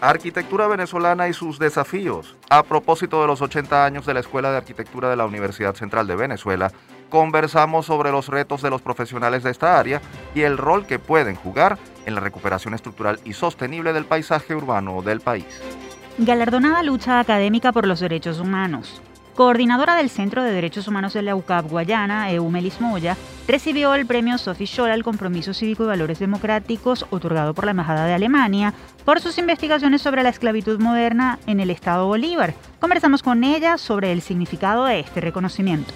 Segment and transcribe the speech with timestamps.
[0.00, 2.36] Arquitectura venezolana y sus desafíos.
[2.50, 6.06] A propósito de los 80 años de la Escuela de Arquitectura de la Universidad Central
[6.06, 6.70] de Venezuela,
[7.08, 10.00] conversamos sobre los retos de los profesionales de esta área
[10.34, 15.02] y el rol que pueden jugar en la recuperación estructural y sostenible del paisaje urbano
[15.02, 15.46] del país.
[16.18, 19.02] Galardonada lucha académica por los derechos humanos.
[19.34, 23.16] Coordinadora del Centro de Derechos Humanos de la UCAP Guayana, Eumelis Moya,
[23.48, 28.06] recibió el premio Sophie Scholl al Compromiso Cívico y Valores Democráticos otorgado por la Embajada
[28.06, 28.74] de Alemania
[29.04, 32.54] por sus investigaciones sobre la esclavitud moderna en el Estado Bolívar.
[32.78, 35.92] Conversamos con ella sobre el significado de este reconocimiento.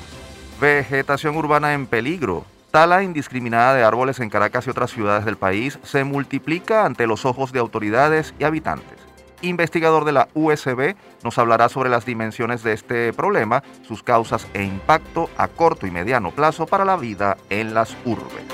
[0.60, 2.44] Vegetación urbana en peligro.
[2.72, 7.24] Tala indiscriminada de árboles en Caracas y otras ciudades del país se multiplica ante los
[7.24, 8.97] ojos de autoridades y habitantes
[9.42, 14.62] investigador de la USB, nos hablará sobre las dimensiones de este problema, sus causas e
[14.62, 18.44] impacto a corto y mediano plazo para la vida en las urbes.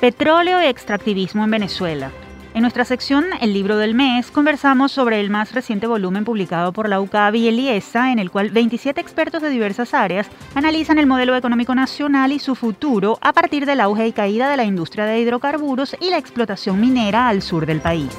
[0.00, 2.10] Petróleo y extractivismo en Venezuela.
[2.54, 6.88] En nuestra sección El libro del mes conversamos sobre el más reciente volumen publicado por
[6.88, 11.08] la UCAB y el IESA, en el cual 27 expertos de diversas áreas analizan el
[11.08, 15.04] modelo económico nacional y su futuro a partir del auge y caída de la industria
[15.04, 18.16] de hidrocarburos y la explotación minera al sur del país.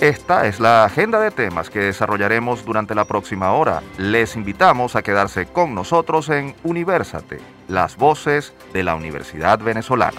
[0.00, 3.82] Esta es la agenda de temas que desarrollaremos durante la próxima hora.
[3.98, 10.18] Les invitamos a quedarse con nosotros en Universate, las voces de la Universidad Venezolana.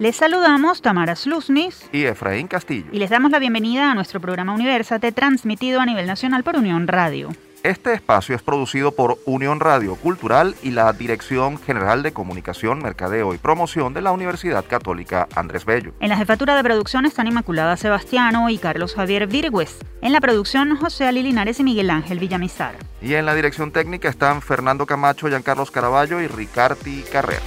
[0.00, 2.88] Les saludamos Tamara Sluznis y Efraín Castillo.
[2.90, 6.88] Y les damos la bienvenida a nuestro programa Universate transmitido a nivel nacional por Unión
[6.88, 7.30] Radio.
[7.66, 13.34] Este espacio es producido por Unión Radio Cultural y la Dirección General de Comunicación, Mercadeo
[13.34, 15.92] y Promoción de la Universidad Católica Andrés Bello.
[15.98, 19.78] En la jefatura de producción están Inmaculada Sebastiano y Carlos Javier Virgües.
[20.00, 22.76] En la producción, José Ali Linares y Miguel Ángel Villamizar.
[23.02, 27.42] Y en la dirección técnica están Fernando Camacho, Giancarlos Caraballo y Ricardi Carrera.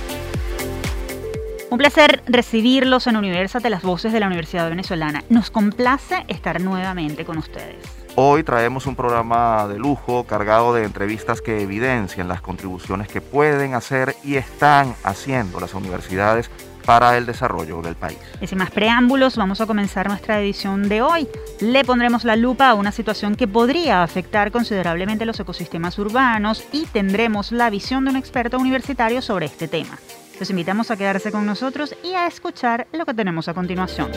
[1.70, 5.24] Un placer recibirlos en de las voces de la Universidad Venezolana.
[5.30, 7.99] Nos complace estar nuevamente con ustedes.
[8.22, 13.76] Hoy traemos un programa de lujo cargado de entrevistas que evidencian las contribuciones que pueden
[13.76, 16.52] hacer y están haciendo las universidades
[16.86, 18.18] para el desarrollo del país.
[18.42, 21.30] Y sin más preámbulos, vamos a comenzar nuestra edición de hoy.
[21.62, 26.88] Le pondremos la lupa a una situación que podría afectar considerablemente los ecosistemas urbanos y
[26.88, 29.98] tendremos la visión de un experto universitario sobre este tema.
[30.42, 34.12] Los invitamos a quedarse con nosotros y a escuchar lo que tenemos a continuación.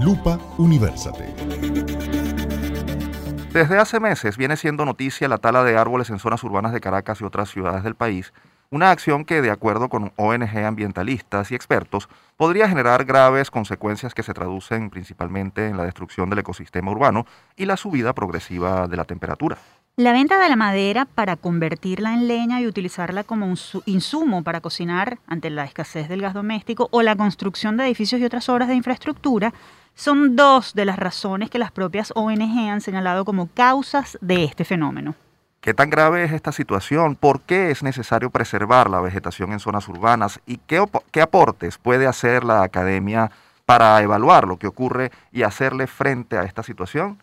[0.00, 2.19] Lupa Universate.
[3.52, 7.20] Desde hace meses viene siendo noticia la tala de árboles en zonas urbanas de Caracas
[7.20, 8.32] y otras ciudades del país,
[8.70, 14.22] una acción que, de acuerdo con ONG ambientalistas y expertos, podría generar graves consecuencias que
[14.22, 19.04] se traducen principalmente en la destrucción del ecosistema urbano y la subida progresiva de la
[19.04, 19.58] temperatura.
[19.96, 24.60] La venta de la madera para convertirla en leña y utilizarla como un insumo para
[24.60, 28.68] cocinar ante la escasez del gas doméstico o la construcción de edificios y otras obras
[28.68, 29.52] de infraestructura
[30.00, 34.64] son dos de las razones que las propias ONG han señalado como causas de este
[34.64, 35.14] fenómeno.
[35.60, 37.16] ¿Qué tan grave es esta situación?
[37.16, 40.40] ¿Por qué es necesario preservar la vegetación en zonas urbanas?
[40.46, 43.30] ¿Y qué, qué aportes puede hacer la academia
[43.66, 47.18] para evaluar lo que ocurre y hacerle frente a esta situación?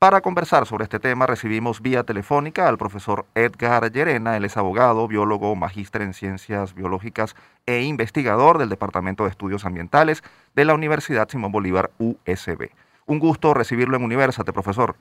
[0.00, 5.06] Para conversar sobre este tema recibimos vía telefónica al profesor Edgar Llerena, él es abogado,
[5.06, 10.22] biólogo, magíster en ciencias biológicas e investigador del Departamento de Estudios Ambientales
[10.54, 12.70] de la Universidad Simón Bolívar USB.
[13.04, 14.96] Un gusto recibirlo en Universate, profesor.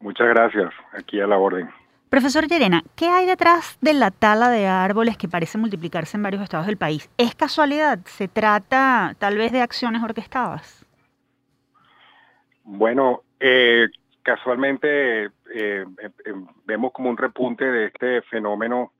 [0.00, 1.70] Muchas gracias, aquí a la orden.
[2.08, 6.42] Profesor Llerena, ¿qué hay detrás de la tala de árboles que parece multiplicarse en varios
[6.42, 7.08] estados del país?
[7.18, 8.00] ¿Es casualidad?
[8.06, 10.84] ¿Se trata tal vez de acciones orquestadas?
[12.64, 13.88] Bueno, eh,
[14.22, 15.84] casualmente eh, eh,
[16.64, 18.92] vemos como un repunte de este fenómeno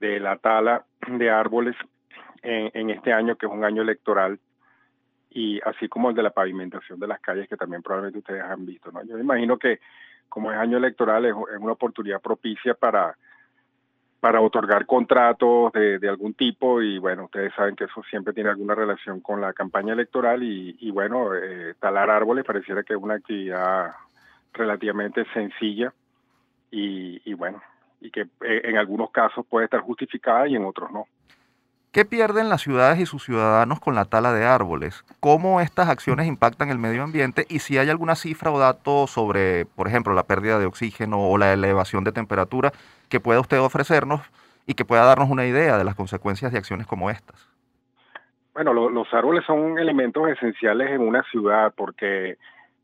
[0.00, 1.76] de la tala de árboles
[2.42, 4.40] en, este año, que es un año electoral,
[5.28, 8.64] y así como el de la pavimentación de las calles, que también probablemente ustedes han
[8.64, 8.90] visto.
[8.90, 9.04] ¿no?
[9.04, 9.78] Yo imagino que
[10.30, 13.14] como es año electoral, es, una oportunidad propicia para,
[14.20, 18.74] para otorgar contratos de, algún tipo y bueno, ustedes saben que eso siempre tiene alguna
[18.74, 23.92] relación con la campaña electoral y, bueno, eh, talar árboles pareciera que es una actividad
[24.52, 25.92] relativamente sencilla
[26.70, 27.62] y, bueno,
[28.00, 31.06] y que eh, en algunos casos puede estar justificada y en otros no.
[31.92, 35.04] ¿Qué pierden las ciudades y sus ciudadanos con la tala de árboles?
[35.18, 37.46] ¿Cómo estas acciones impactan el medio ambiente?
[37.48, 41.36] Y si hay alguna cifra o dato sobre, por ejemplo, la pérdida de oxígeno o
[41.36, 42.70] la elevación de temperatura
[43.08, 44.20] que pueda usted ofrecernos
[44.68, 47.48] y que pueda darnos una idea de las consecuencias de acciones como estas.
[48.54, 52.36] Bueno, los árboles son elementos esenciales en una ciudad porque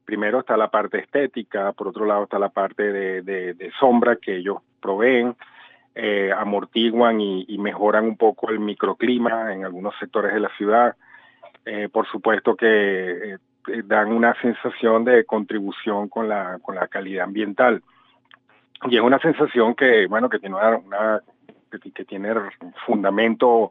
[0.04, 4.58] primero está la parte estética, por otro lado está la parte de, sombra que ellos
[4.80, 5.36] proveen,
[5.98, 10.94] eh, amortiguan y, mejoran un poco el microclima en algunos sectores de la ciudad.
[11.64, 13.38] Eh, por supuesto que
[13.84, 17.82] dan una sensación de contribución con la, con la calidad ambiental.
[18.90, 21.22] Y es una sensación que, bueno, que tiene una,
[21.70, 22.34] que, tiene
[22.84, 23.70] fundamento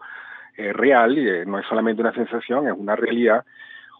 [0.57, 3.45] real y no es solamente una sensación, es una realidad.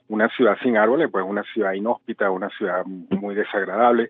[0.08, 4.10] Una ciudad sin árboles, pues una ciudad inhóspita, una ciudad muy desagradable.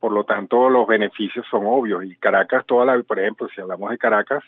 [0.00, 2.04] Por lo tanto, los beneficios son obvios.
[2.04, 4.42] Y Caracas, toda la, por ejemplo, si hablamos de Caracas,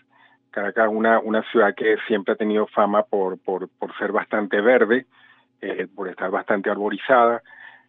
[0.53, 4.61] Caracas es una, una ciudad que siempre ha tenido fama por, por, por ser bastante
[4.61, 5.07] verde,
[5.61, 7.43] eh, por estar bastante arborizada,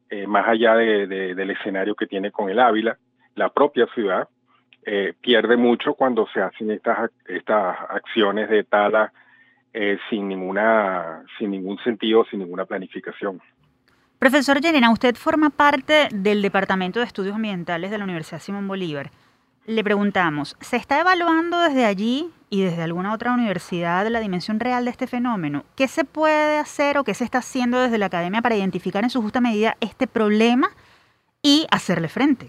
[0.09, 2.97] eh, más allá de, del escenario que tiene con el Ávila,
[3.35, 4.29] la propia ciudad
[4.85, 9.11] eh, pierde mucho cuando se hacen estas, estas acciones de tala
[10.07, 13.41] sin, ninguna, sin ningún sentido, sin ninguna planificación.
[14.23, 19.09] Profesor Llerena, usted forma parte del Departamento de Estudios Ambientales de la Universidad Simón Bolívar.
[19.65, 24.85] Le preguntamos, ¿se está evaluando desde allí y desde alguna otra universidad la dimensión real
[24.85, 25.65] de este fenómeno?
[25.75, 29.09] ¿Qué se puede hacer o qué se está haciendo desde la academia para identificar en
[29.09, 30.69] su justa medida este problema
[31.41, 32.47] y hacerle frente?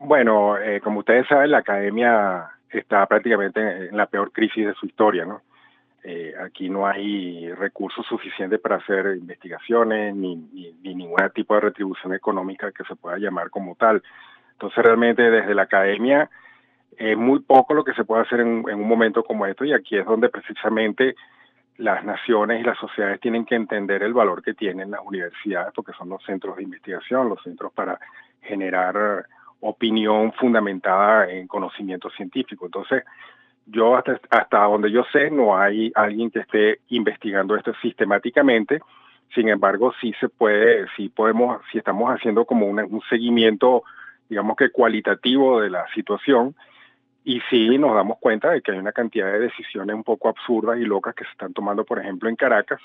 [0.00, 4.84] Bueno, eh, como ustedes saben, la academia está prácticamente en la peor crisis de su
[4.84, 5.40] historia, ¿no?
[6.02, 12.14] Eh, aquí no hay recursos suficientes para hacer investigaciones ni, ni, ningún tipo de retribución
[12.14, 14.02] económica que se pueda llamar como tal.
[14.52, 16.30] Entonces realmente desde la academia
[16.96, 19.96] es muy poco lo que se puede hacer en, un momento como esto y aquí
[19.96, 21.16] es donde precisamente
[21.76, 25.92] las naciones y las sociedades tienen que entender el valor que tienen las universidades porque
[25.92, 27.98] son los centros de investigación, los centros para
[28.42, 29.26] generar
[29.60, 32.66] opinión fundamentada en conocimiento científico.
[32.66, 33.04] Entonces,
[33.70, 38.80] yo hasta, hasta donde yo sé no hay alguien que esté investigando esto sistemáticamente.
[39.34, 43.84] Sin embargo, sí se puede, sí podemos, si estamos haciendo como un seguimiento,
[44.28, 46.54] digamos que cualitativo de la situación,
[47.24, 50.78] y sí nos damos cuenta de que hay una cantidad de decisiones un poco absurdas
[50.78, 52.80] y locas que se están tomando, por ejemplo, en Caracas,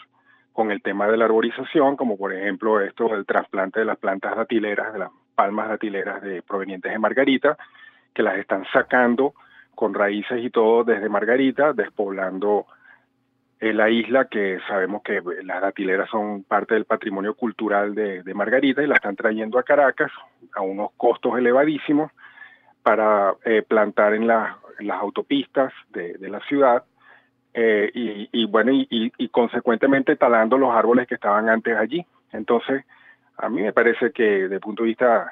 [0.54, 4.36] con el tema de la arborización, como por ejemplo esto del trasplante de las plantas
[4.36, 7.58] datileras, de las palmas datileras de, provenientes de Margarita,
[8.14, 9.34] que las están sacando
[9.76, 12.66] con raíces y todo desde Margarita, despoblando
[13.60, 18.84] eh, la isla, que sabemos que las datileras son parte del patrimonio cultural de, Margarita
[18.84, 20.12] y la están trayendo a Caracas
[20.54, 22.12] a unos costos elevadísimos
[22.84, 24.56] para eh, plantar en, las
[25.00, 26.84] autopistas de, la ciudad
[27.54, 32.06] eh, y, bueno, y, y, consecuentemente talando los árboles que estaban antes allí.
[32.34, 32.84] Entonces,
[33.38, 35.32] a mí me parece que el punto de vista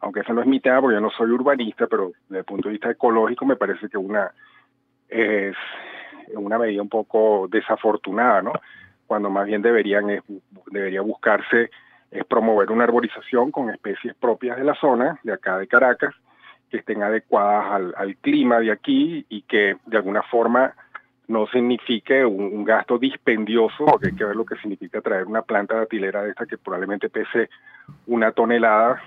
[0.00, 2.68] aunque eso no es mi tema porque yo no soy urbanista, pero desde el punto
[2.68, 4.30] de vista ecológico me parece que una
[5.08, 5.56] es
[6.34, 8.52] una medida un poco desafortunada, ¿no?
[9.06, 10.22] Cuando más bien deberían
[10.70, 11.70] debería buscarse
[12.10, 16.14] es promover una arborización con especies propias de la zona, de acá de Caracas,
[16.70, 20.74] que estén adecuadas al clima de aquí y que de alguna forma
[21.26, 25.76] no signifique un, gasto dispendioso, porque hay que ver lo que significa traer una planta
[25.76, 27.48] de atilera de esta que probablemente pese
[28.06, 29.02] una tonelada,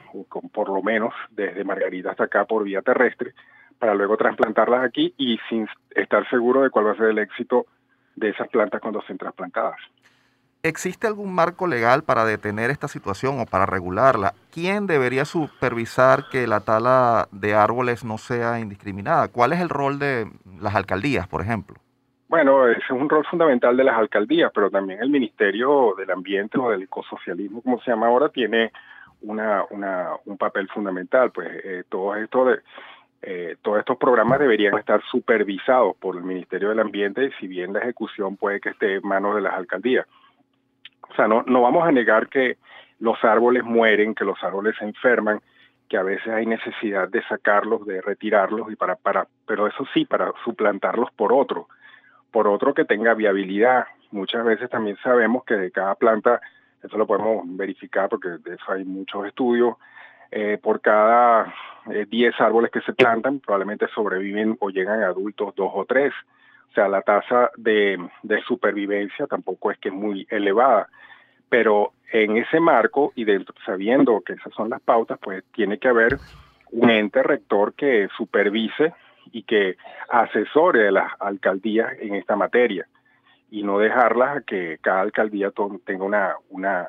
[0.52, 3.34] por lo menos desde Margarita hasta acá por vía terrestre,
[3.80, 7.68] para luego trasplantarlas aquí y sin estar seguro de cuál va a ser el éxito
[8.16, 9.78] de esas plantas cuando sean trasplantadas.
[10.64, 14.34] ¿Existe algún marco legal para detener esta situación o para regularla?
[14.52, 19.28] ¿Quién debería supervisar que la tala de árboles no sea indiscriminada?
[19.28, 21.78] ¿Cuál es el rol de las alcaldías, por ejemplo?
[22.30, 26.60] Bueno, ese es un rol fundamental de las alcaldías, pero también el Ministerio del Ambiente
[26.60, 28.74] o del Ecosocialismo, como se llama ahora, tiene
[29.22, 29.64] una,
[30.26, 31.32] un papel fundamental.
[31.32, 32.60] Pues eh, todo esto de,
[33.22, 37.80] eh, todos estos programas deberían estar supervisados por el Ministerio del Ambiente, si bien la
[37.80, 40.06] ejecución puede que esté en manos de las alcaldías.
[41.10, 42.58] O sea, no, no vamos a negar que
[43.00, 45.40] los árboles mueren, que los árboles se enferman,
[45.88, 50.04] que a veces hay necesidad de sacarlos, de retirarlos, y para, para, pero eso sí,
[50.04, 51.68] para suplantarlos por otros
[52.38, 53.88] por otro que tenga viabilidad.
[54.12, 56.40] Muchas veces también sabemos que de cada planta,
[56.84, 59.74] eso lo podemos verificar porque de eso hay muchos estudios,
[60.30, 61.52] eh, por cada
[61.88, 66.14] 10 eh, árboles que se plantan, probablemente sobreviven o llegan adultos dos o tres.
[66.70, 70.90] O sea, la tasa de, de supervivencia tampoco es que es muy elevada.
[71.50, 75.88] Pero en ese marco y dentro, sabiendo que esas son las pautas, pues tiene que
[75.88, 76.20] haber
[76.72, 78.94] un ente rector que supervise
[79.32, 79.78] y que
[80.10, 82.88] asesore a las alcaldías en esta materia
[83.50, 85.52] y no dejarlas a que cada alcaldía
[85.86, 86.88] tenga una, una,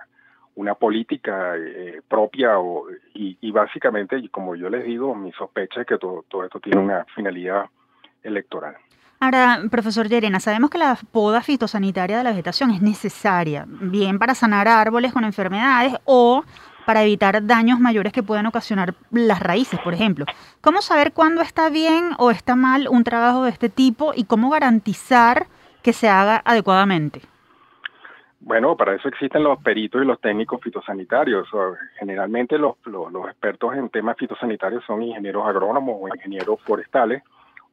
[0.56, 5.98] una política eh, propia o, y, básicamente, como yo les digo, mi sospecha es que
[5.98, 7.66] todo, todo esto tiene una finalidad
[8.22, 8.76] electoral.
[9.20, 14.34] Ahora, profesor Llerena, sabemos que la poda fitosanitaria de la vegetación es necesaria, bien para
[14.34, 16.44] sanar árboles con enfermedades o
[16.88, 20.24] para evitar daños mayores que puedan ocasionar las raíces, por ejemplo.
[20.62, 24.48] ¿Cómo saber cuándo está bien o está mal un trabajo de este tipo y cómo
[24.48, 25.48] garantizar
[25.82, 27.20] que se haga adecuadamente?
[28.40, 31.46] Bueno, para eso existen los peritos y los técnicos fitosanitarios.
[31.98, 32.76] generalmente los,
[33.28, 37.22] expertos en temas fitosanitarios son ingenieros agrónomos o ingenieros forestales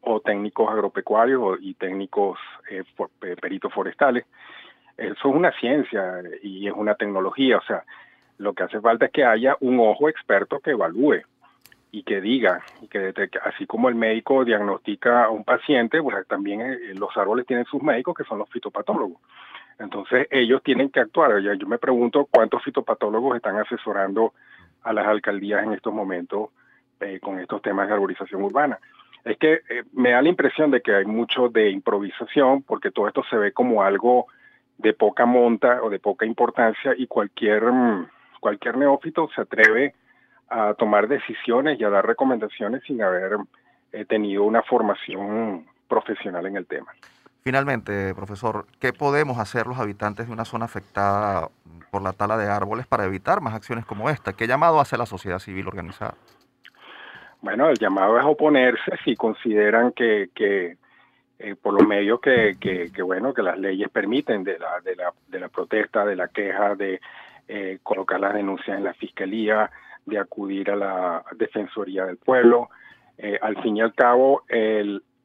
[0.01, 2.37] o técnicos agropecuarios y técnicos
[2.69, 2.83] eh,
[3.39, 4.25] peritos forestales.
[4.97, 7.59] Eso es una ciencia y es una tecnología.
[7.59, 7.85] O sea,
[8.37, 11.21] lo que hace falta es que haya un ojo experto que evalúe
[11.91, 13.13] y que diga, y que
[13.43, 17.81] así como el médico diagnostica a un paciente, pues también eh, los árboles tienen sus
[17.81, 19.21] médicos que son los fitopatólogos.
[19.79, 21.39] Entonces ellos tienen que actuar.
[21.39, 24.33] Yo me pregunto cuántos fitopatólogos están asesorando
[24.83, 26.49] a las alcaldías en estos momentos
[26.99, 28.79] eh, con estos temas de arborización urbana.
[29.23, 33.07] Es que eh, me da la impresión de que hay mucho de improvisación porque todo
[33.07, 34.27] esto se ve como algo
[34.77, 38.07] de poca monta o de poca importancia y cualquier, mm,
[38.39, 39.93] cualquier neófito se atreve
[40.49, 43.37] a tomar decisiones y a dar recomendaciones sin haber
[43.91, 46.91] eh, tenido una formación profesional en el tema.
[47.43, 51.49] Finalmente, profesor, ¿qué podemos hacer los habitantes de una zona afectada
[51.91, 54.33] por la tala de árboles para evitar más acciones como esta?
[54.33, 56.15] ¿Qué llamado hace la sociedad civil organizada?
[57.41, 60.77] Bueno, el llamado es oponerse si consideran que, que
[61.37, 65.13] eh, por los medios que, que, bueno que las leyes permiten de la, de la,
[65.27, 66.99] de la protesta, de la queja, de
[67.47, 69.69] eh, colocar las denuncias en la fiscalía,
[70.05, 72.69] de acudir a la defensoría del pueblo.
[73.17, 74.43] Eh, al fin y al cabo,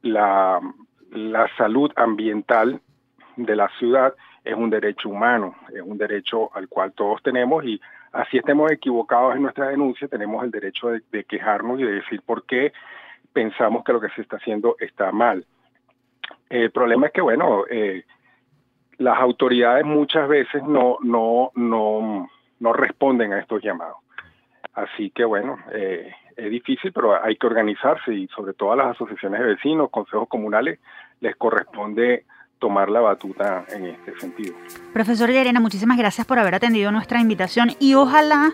[0.02, 0.60] la,
[1.56, 2.80] salud ambiental
[3.36, 7.80] de la ciudad es un derecho humano, es un derecho al cual todos tenemos y
[8.12, 12.44] así estemos equivocados en nuestra denuncia, tenemos el derecho de, quejarnos y de decir por
[12.44, 12.72] qué
[13.32, 15.44] pensamos que lo que se está haciendo está mal.
[16.48, 18.04] El problema es que, bueno, eh,
[19.00, 22.28] las autoridades muchas veces no, no, no,
[22.60, 23.96] no responden a estos llamados.
[24.74, 28.88] Así que, bueno, eh, es difícil, pero hay que organizarse y sobre todo a las
[28.88, 30.80] asociaciones de vecinos, consejos comunales,
[31.20, 32.26] les corresponde
[32.58, 34.54] tomar la batuta en este sentido.
[34.92, 38.50] Profesor Llerena, muchísimas gracias por haber atendido nuestra invitación y ojalá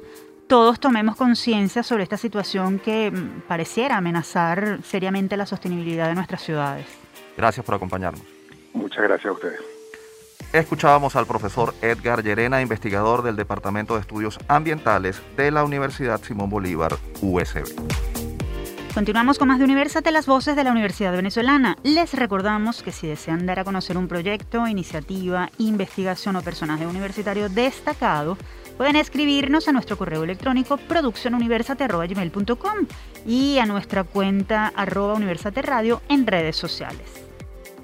[0.47, 6.41] todos tomemos conciencia sobre esta situación que mm, pareciera amenazar seriamente la sostenibilidad de nuestras
[6.43, 6.87] ciudades.
[7.37, 8.23] Gracias por acompañarnos.
[8.75, 9.76] Muchas gracias a ustedes.
[10.53, 16.49] Escuchábamos al profesor Edgar Llerena, investigador del Departamento de Estudios Ambientales de la Universidad Simón
[16.49, 17.65] Bolívar, USB.
[18.95, 21.77] Continuamos con más de Universate, las voces de la Universidad Venezolana.
[21.83, 27.51] Les recordamos que si desean dar a conocer un proyecto, iniciativa, investigación o personaje universitario
[27.51, 28.39] destacado,
[28.79, 32.87] pueden escribirnos a nuestro correo electrónico produccionuniversate.com
[33.27, 37.26] y a nuestra cuenta arroba universate radio en redes sociales.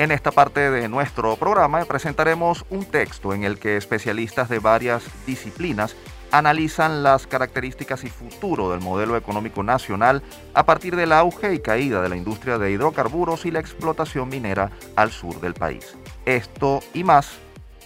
[0.02, 5.04] En esta parte de nuestro programa presentaremos un texto en el que especialistas de varias
[5.28, 5.94] disciplinas
[6.32, 12.02] analizan las características y futuro del modelo económico nacional a partir del auge y caída
[12.02, 15.96] de la industria de hidrocarburos y la explotación minera al sur del país.
[16.26, 17.38] Esto y más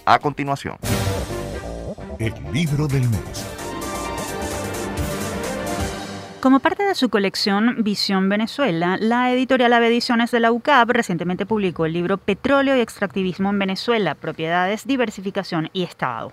[0.03, 0.77] a continuación.
[2.17, 3.56] El libro del mes.
[6.47, 11.45] Como parte de su colección Visión Venezuela, la editorial Ave Ediciones de la UCAP recientemente
[11.45, 16.31] publicó el libro Petróleo y Extractivismo en Venezuela, Propiedades, Diversificación y Estado.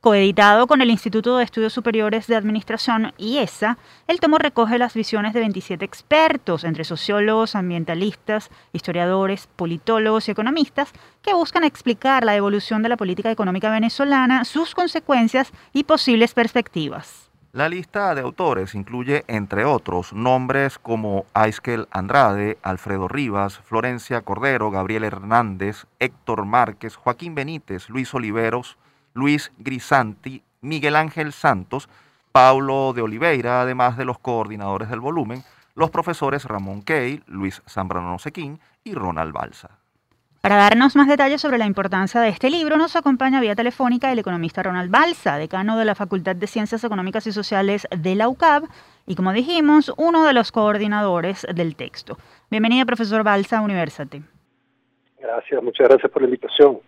[0.00, 3.76] Coeditado con el Instituto de Estudios Superiores de Administración, IESA,
[4.06, 10.92] el tomo recoge las visiones de 27 expertos, entre sociólogos, ambientalistas, historiadores, politólogos y economistas,
[11.22, 17.29] que buscan explicar la evolución de la política económica venezolana, sus consecuencias y posibles perspectivas.
[17.52, 24.70] La lista de autores incluye, entre otros, nombres como Aiskel Andrade, Alfredo Rivas, Florencia Cordero,
[24.70, 28.78] Gabriel Hernández, Héctor Márquez, Joaquín Benítez, Luis Oliveros,
[29.14, 31.88] Luis Grisanti, Miguel Ángel Santos,
[32.30, 35.42] Paulo de Oliveira, además de los coordinadores del volumen,
[35.74, 39.79] los profesores Ramón Key, Luis Zambrano Sequín y Ronald Balsa.
[40.40, 44.20] Para darnos más detalles sobre la importancia de este libro, nos acompaña vía telefónica el
[44.20, 48.64] economista Ronald Balsa, decano de la Facultad de Ciencias Económicas y Sociales de la UCAB
[49.06, 52.16] y, como dijimos, uno de los coordinadores del texto.
[52.50, 54.22] Bienvenido, profesor Balsa, a Universate.
[55.20, 56.78] Gracias, muchas gracias por la invitación.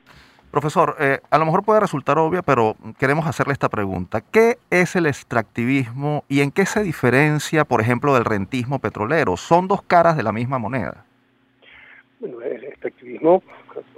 [0.50, 4.22] Profesor, eh, a lo mejor puede resultar obvia, pero queremos hacerle esta pregunta.
[4.22, 9.36] ¿Qué es el extractivismo y en qué se diferencia, por ejemplo, del rentismo petrolero?
[9.36, 11.04] ¿Son dos caras de la misma moneda?
[12.22, 13.42] Bueno, el extractivismo,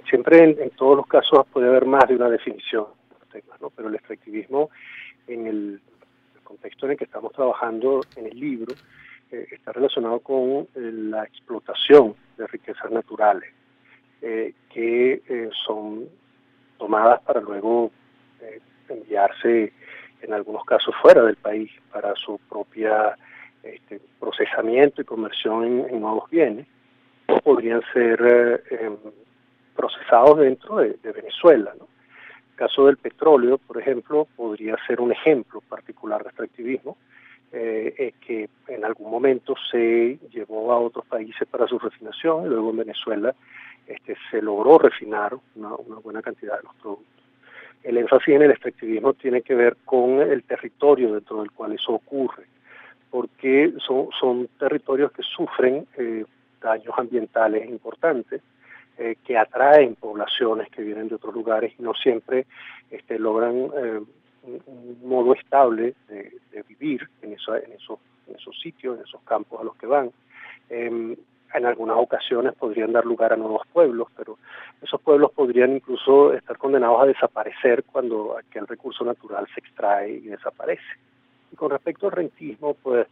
[0.09, 2.87] siempre en, todos los casos puede haber más de una definición,
[3.61, 3.69] ¿no?
[3.69, 4.71] pero el extractivismo
[5.27, 5.81] en el,
[6.43, 8.75] contexto en el que estamos trabajando en el libro
[9.31, 13.53] eh, está relacionado con eh, la explotación de riquezas naturales
[14.23, 16.09] eh, que son
[16.79, 17.91] tomadas para luego
[18.89, 19.71] enviarse
[20.23, 23.19] en algunos casos fuera del país, para su propia
[23.63, 26.67] este, procesamiento y conversión en, nuevos bienes,
[27.41, 28.97] podrían ser eh, em,
[29.75, 31.73] procesados dentro de, Venezuela.
[31.75, 36.97] El caso del petróleo, por ejemplo, podría ser un ejemplo particular de extractivismo,
[37.53, 42.71] eh, que en algún momento se llevó a otros países para su refinación y luego
[42.71, 43.35] en Venezuela
[43.87, 45.71] este, se logró refinar una,
[46.03, 47.25] buena cantidad de los productos.
[47.83, 51.93] El énfasis en el extractivismo tiene que ver con el territorio dentro del cual eso
[51.93, 52.45] ocurre,
[53.11, 56.25] porque son, son territorios que sufren eh,
[56.65, 58.43] daños ambientales importantes,
[58.99, 62.47] eh, que atraen poblaciones que vienen de otros lugares y no siempre
[62.91, 64.01] este, logran eh,
[64.45, 69.61] un, modo estable de, vivir en, eso, en, esos, en esos sitios, en esos campos
[69.61, 70.11] a los que van.
[70.71, 71.17] Em,
[71.55, 74.39] en algunas ocasiones podrían dar lugar a nuevos pueblos, pero
[74.83, 80.21] esos pueblos podrían incluso estar condenados a desaparecer cuando aquel recurso natural se extrae y
[80.21, 80.83] desaparece.
[81.55, 83.07] Y con respecto al rentismo, pues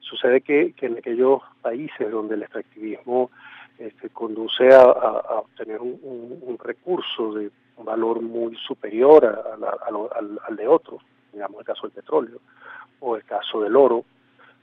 [0.00, 3.30] sucede que, en aquellos países donde el extractivismo
[3.78, 11.02] este, conduce a, obtener un, recurso de valor muy superior al, de otros,
[11.34, 12.38] digamos el caso del petróleo
[13.00, 14.06] o el caso del oro,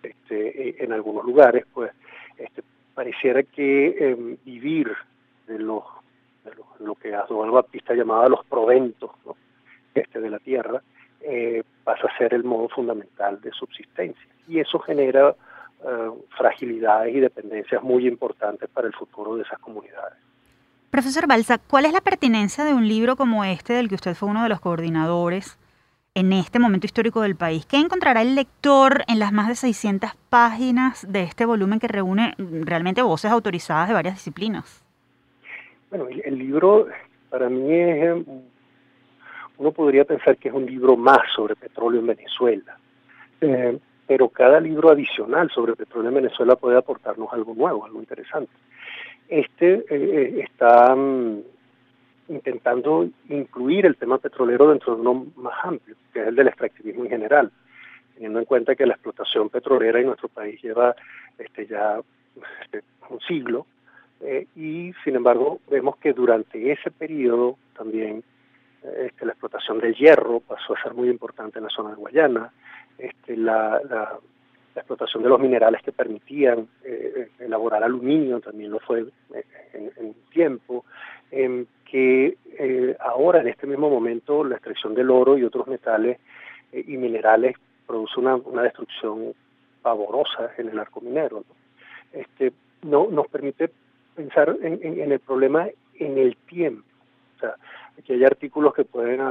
[0.02, 1.92] este, e, en algunos lugares, pues
[2.36, 2.64] este,
[2.96, 4.92] pareciera que em, vivir
[5.46, 5.84] de, los,
[6.80, 9.12] lo, que Adolfo Baptista llamaba los proventos
[9.94, 10.82] este, de la tierra
[11.22, 14.28] eh, pasa a ser el modo fundamental de subsistencia.
[14.48, 15.36] Y eso genera
[15.86, 20.18] eh, fragilidades y dependencias muy importantes para el futuro de esas comunidades.
[20.90, 24.28] Profesor Balsa, ¿cuál es la pertinencia de un libro como este, del que usted fue
[24.28, 25.60] uno de los coordinadores
[26.16, 27.66] en este momento histórico del país?
[27.66, 32.34] ¿Qué encontrará el lector en las más de 600 páginas de este volumen que reúne
[32.38, 34.84] realmente voces autorizadas de varias disciplinas?
[35.90, 36.88] Bueno, el, libro
[37.30, 38.26] para mí es,
[39.60, 42.78] uno podría pensar que es un libro más sobre petróleo en Venezuela.
[43.42, 48.52] Eh, pero cada libro adicional sobre petróleo en Venezuela puede aportarnos algo nuevo, algo interesante.
[49.28, 51.42] Este eh, eh, está mm,
[52.30, 57.04] intentando incluir el tema petrolero dentro de uno más amplio, que es el del extractivismo
[57.04, 57.52] en general,
[58.16, 60.96] teniendo en cuenta que la explotación petrolera en nuestro país lleva
[61.38, 62.00] este, ya
[62.64, 63.66] este, un siglo,
[64.56, 68.22] y sin embargo vemos que durante ese periodo también
[68.84, 72.52] este, la explotación del hierro pasó a ser muy importante en la zona de Guayana,
[72.98, 73.82] este, la,
[74.76, 80.14] explotación de los minerales que permitían eh, elaborar aluminio también lo fue eh, en, un
[80.32, 80.86] tiempo,
[81.32, 86.20] en que eh, ahora en este mismo momento la extracción del oro y otros metales
[86.72, 89.34] y minerales produce una, destrucción
[89.82, 91.44] pavorosa en el arco minero.
[91.48, 91.56] ¿no?
[92.14, 93.72] Este, no, nos permite
[94.16, 96.84] pensar en, el problema en el tiempo.
[98.00, 99.22] Aquí hay artículos que pueden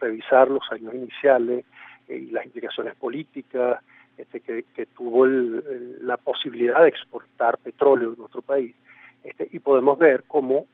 [0.00, 1.64] revisar los años iniciales,
[2.08, 3.82] y las implicaciones políticas
[4.16, 8.74] este, que, tuvo la posibilidad de exportar petróleo en nuestro país.
[9.22, 10.66] Este, y podemos ver cómo,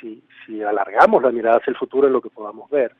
[0.00, 2.92] si, si alargamos la mirada hacia el futuro en lo que podamos ver,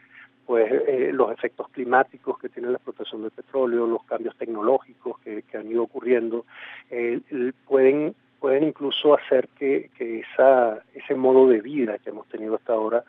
[0.45, 5.45] pues eh, los efectos climáticos que tiene la explotación del petróleo, los cambios tecnológicos que,
[5.55, 6.47] han ido ocurriendo,
[6.91, 7.21] eh,
[7.67, 12.73] pueden, pueden incluso hacer que, que esa, ese modo de vida que hemos tenido hasta
[12.73, 13.05] ahora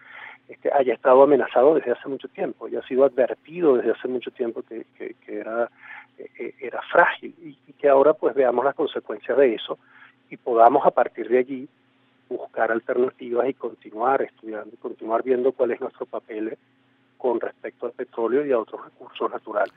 [0.49, 4.63] este, haya estado amenazado desde hace mucho tiempo, haya sido advertido desde hace mucho tiempo
[4.63, 5.69] que, era,
[6.17, 9.77] eh, era frágil y, que ahora pues veamos las consecuencias de eso
[10.29, 11.69] y podamos a partir de allí
[12.27, 16.57] buscar alternativas y continuar estudiando y continuar viendo cuál es nuestro papel
[17.17, 19.73] con respecto al petróleo y a otros recursos naturales.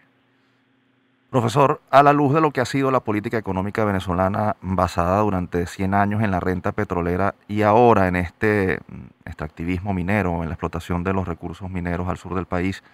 [1.33, 5.65] Profesor, a la luz de lo que ha sido la política económica venezolana basada durante
[5.65, 10.55] 100 años en la renta petrolera y ahora en este mm, extractivismo minero, en la
[10.57, 12.85] explotación de los recursos mineros al sur del país,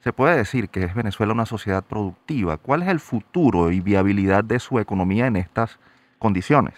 [0.00, 2.56] se puede decir que es Venezuela una sociedad productiva.
[2.56, 5.78] ¿Cuál es el futuro y viabilidad de su economía en estas
[6.18, 6.74] condiciones?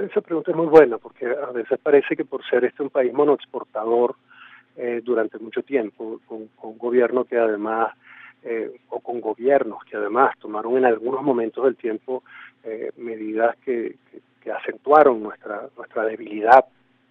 [0.00, 3.10] Esa pregunta es muy buena porque a veces parece que por ser este un país
[3.14, 4.16] monoexportador
[4.76, 7.94] eh, durante mucho tiempo, con un gobierno que además
[8.42, 12.22] eh, o con gobiernos que además tomaron en algunos momentos del tiempo
[12.64, 13.96] eh, medidas que,
[14.50, 16.64] acentuaron nuestra, nuestra debilidad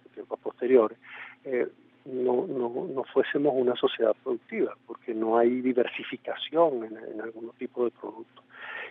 [0.04, 0.98] en tiempos posteriores,
[1.44, 1.66] eh,
[2.04, 7.92] no, no, no, fuésemos una sociedad productiva, porque no hay diversificación en, algún tipo de
[7.92, 8.42] producto.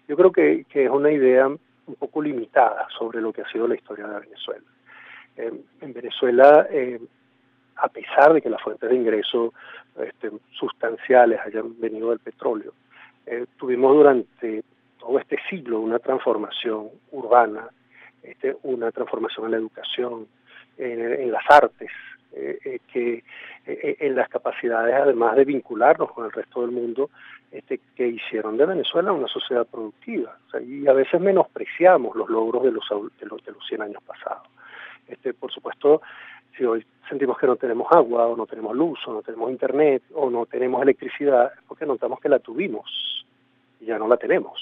[0.08, 3.68] Yo creo que, que, es una idea un poco limitada sobre lo que ha sido
[3.68, 4.66] la historia de Venezuela.
[5.36, 6.68] en Venezuela
[7.82, 9.54] a pesar de que las fuentes de ingreso
[9.98, 12.74] este, sustanciales hayan venido del petróleo,
[13.26, 14.64] eh, tuvimos durante
[15.00, 17.68] todo este siglo una transformación urbana,
[18.24, 20.28] este, una transformación en la educación,
[20.78, 21.92] en, las artes,
[22.94, 23.24] que
[23.66, 27.10] en las capacidades, además de vincularnos con el resto del mundo,
[27.52, 30.38] este, que hicieron de Venezuela una sociedad productiva.
[30.66, 32.88] y a veces menospreciamos los logros de los,
[33.20, 34.48] de los, de los 100 años pasados.
[35.08, 36.02] Este, por supuesto,
[36.58, 40.04] si hoy sentimos que no tenemos agua, o no tenemos luz, o no tenemos internet,
[40.14, 43.26] o no tenemos electricidad, es porque notamos que la tuvimos
[43.80, 44.60] y ya no la tenemos.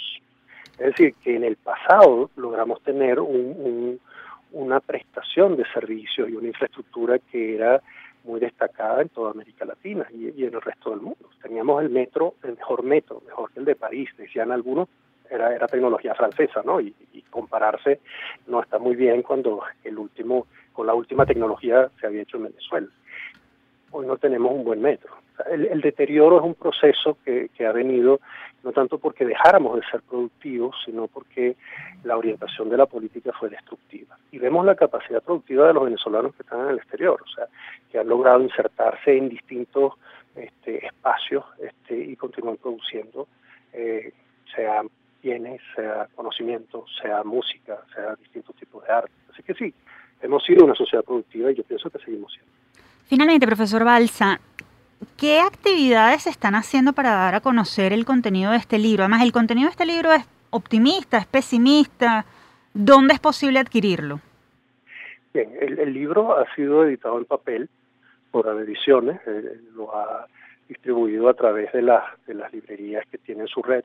[0.73, 7.17] Es decir, que en el pasado logramos tener una prestación de servicios y una infraestructura
[7.19, 7.81] que era
[8.23, 11.29] muy destacada en toda América Latina y, en el resto del mundo.
[11.41, 14.89] Teníamos el metro, el mejor metro, mejor que el de París, decían algunos,
[15.29, 16.79] era, era tecnología francesa, ¿no?
[16.79, 16.93] Y,
[17.29, 17.99] compararse
[18.47, 22.43] no está muy bien cuando el último, con la última tecnología se había hecho en
[22.43, 22.87] Venezuela.
[23.89, 25.11] Hoy no tenemos un buen metro.
[25.49, 28.19] el, deterioro es un proceso que, ha venido
[28.63, 31.55] no tanto porque dejáramos de ser productivos, sino porque
[32.03, 34.19] la orientación de la política fue destructiva.
[34.31, 37.47] Y vemos la capacidad productiva de los venezolanos que están en el exterior, o sea,
[37.91, 39.93] que han logrado insertarse en distintos
[40.35, 43.27] este, espacios este, y continúan produciendo,
[43.73, 44.13] eh,
[44.55, 44.83] sea
[45.23, 49.11] bienes, sea conocimiento, sea música, sea distintos tipos de arte.
[49.33, 49.73] Así que sí,
[50.21, 52.51] hemos sido una sociedad productiva y yo pienso que seguimos siendo.
[53.07, 54.39] Finalmente, profesor Balsa,
[55.17, 59.03] ¿qué actividades se están haciendo para dar a conocer el contenido de este libro?
[59.03, 62.25] Además, el contenido de este libro es optimista, es pesimista.
[62.73, 64.19] ¿Dónde es posible adquirirlo?
[65.33, 67.69] Bien, el, libro ha sido editado en papel
[68.31, 70.27] por Avediciones, eh, lo ha
[70.67, 73.83] distribuido a través de, las de las librerías que tienen su red.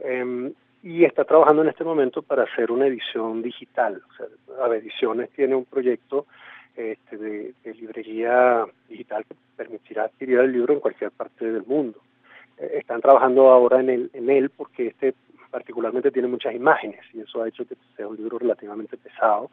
[0.00, 0.52] Em,
[0.86, 4.00] y está trabajando en este momento para hacer una edición digital.
[4.08, 6.26] O sea, tiene un proyecto
[6.76, 11.98] este, de, librería digital que permitirá adquirir el libro en cualquier parte del mundo.
[12.56, 15.14] Eh, están trabajando ahora en él porque este
[15.50, 19.50] particularmente tiene muchas imágenes y eso ha hecho que sea un libro relativamente pesado.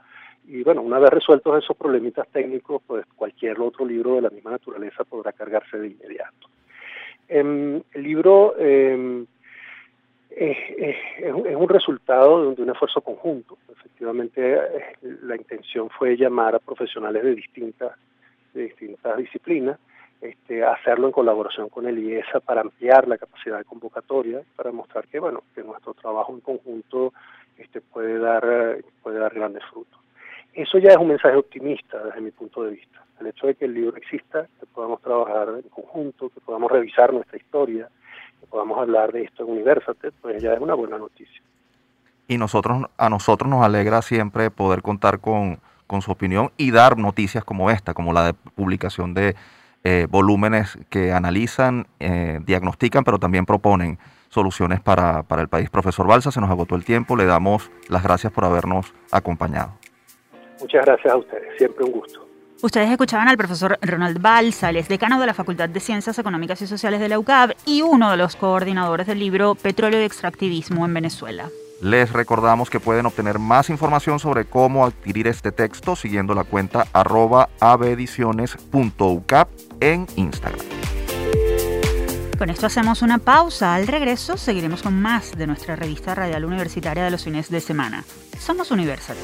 [0.48, 4.52] Y bueno, una vez resueltos esos problemitas técnicos, pues cualquier otro libro de la misma
[4.52, 6.48] naturaleza podrá cargarse de inmediato.
[7.28, 9.26] Em, el libro em,
[10.36, 13.58] es, un resultado de un esfuerzo conjunto.
[13.72, 17.98] Efectivamente, eh, la intención fue llamar a profesionales de distintas,
[18.54, 19.80] de distintas disciplinas,
[20.22, 25.08] este, hacerlo en colaboración con el IESA para ampliar la capacidad de convocatoria, para mostrar
[25.08, 27.13] que bueno, que nuestro trabajo en conjunto
[27.58, 30.00] este, puede dar, puede dar grandes frutos.
[30.54, 33.04] Eso ya es un mensaje optimista desde mi punto de vista.
[33.19, 37.12] El hecho de que el libro exista, que podamos trabajar en conjunto, que podamos revisar
[37.12, 37.89] nuestra historia,
[38.49, 41.41] podamos hablar de esto en Universate, pues ya es una buena noticia.
[42.27, 45.60] Y nosotros, a nosotros nos alegra siempre poder contar con,
[46.01, 49.36] su opinión y dar noticias como esta, como la de publicación de
[49.84, 55.69] eh, volúmenes que analizan, eh, diagnostican, pero también proponen soluciones para, para el país.
[55.69, 59.73] Profesor Balsa, se nos agotó el tiempo, le damos las gracias por habernos acompañado.
[60.60, 62.22] Muchas gracias a ustedes, siempre un gusto.
[62.63, 66.67] Ustedes escuchaban al profesor Ronald Balsa, es decano de la Facultad de Ciencias Económicas y
[66.67, 70.93] Sociales de la UCAB y uno de los coordinadores del libro Petróleo y Extractivismo en
[70.93, 71.49] Venezuela.
[71.82, 76.88] Les recordamos que pueden obtener más información sobre cómo adquirir este texto siguiendo la cuenta
[76.93, 77.49] arroba
[79.82, 80.65] en Instagram.
[82.38, 83.76] Con esto hacemos una pausa.
[83.76, 88.06] Al regreso seguiremos con más de nuestra revista radial universitaria de los fines de semana.
[88.39, 89.17] Somos Universal.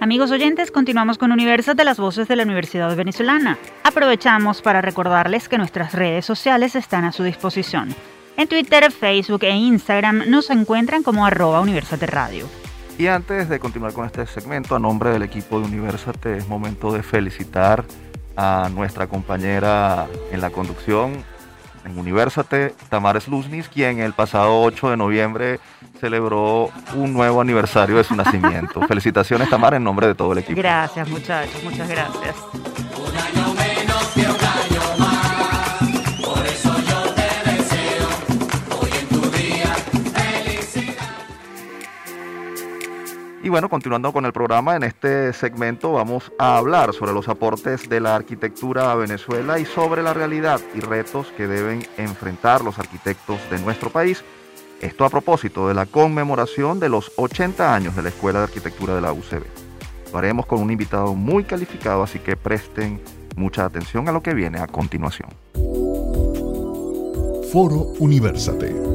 [0.00, 3.58] Amigos oyentes, continuamos con Universas de las Voces de la Universidad Venezolana.
[3.82, 7.92] Aprovechamos para recordarles que nuestras redes sociales están a su disposición.
[8.36, 12.46] En Twitter, Facebook e Instagram nos encuentran como arroba Universate Radio.
[12.96, 16.92] Y antes de continuar con este segmento, a nombre del equipo de Universate, es momento
[16.92, 17.84] de felicitar
[18.36, 21.24] a nuestra compañera en la conducción
[21.88, 25.60] en Universate, Tamara Luznis, quien el pasado 8 de noviembre
[26.00, 28.80] celebró un nuevo aniversario de su nacimiento.
[28.88, 30.58] Felicitaciones, Tamara, en nombre de todo el equipo.
[30.58, 32.87] Gracias, muchachos, muchas gracias.
[43.48, 47.88] Y bueno, continuando con el programa, en este segmento vamos a hablar sobre los aportes
[47.88, 52.78] de la arquitectura a Venezuela y sobre la realidad y retos que deben enfrentar los
[52.78, 54.22] arquitectos de nuestro país.
[54.82, 58.94] Esto a propósito de la conmemoración de los 80 años de la Escuela de Arquitectura
[58.94, 59.44] de la UCB.
[60.12, 63.00] Lo haremos con un invitado muy calificado, así que presten
[63.34, 65.30] mucha atención a lo que viene a continuación.
[67.50, 68.87] Foro Universate.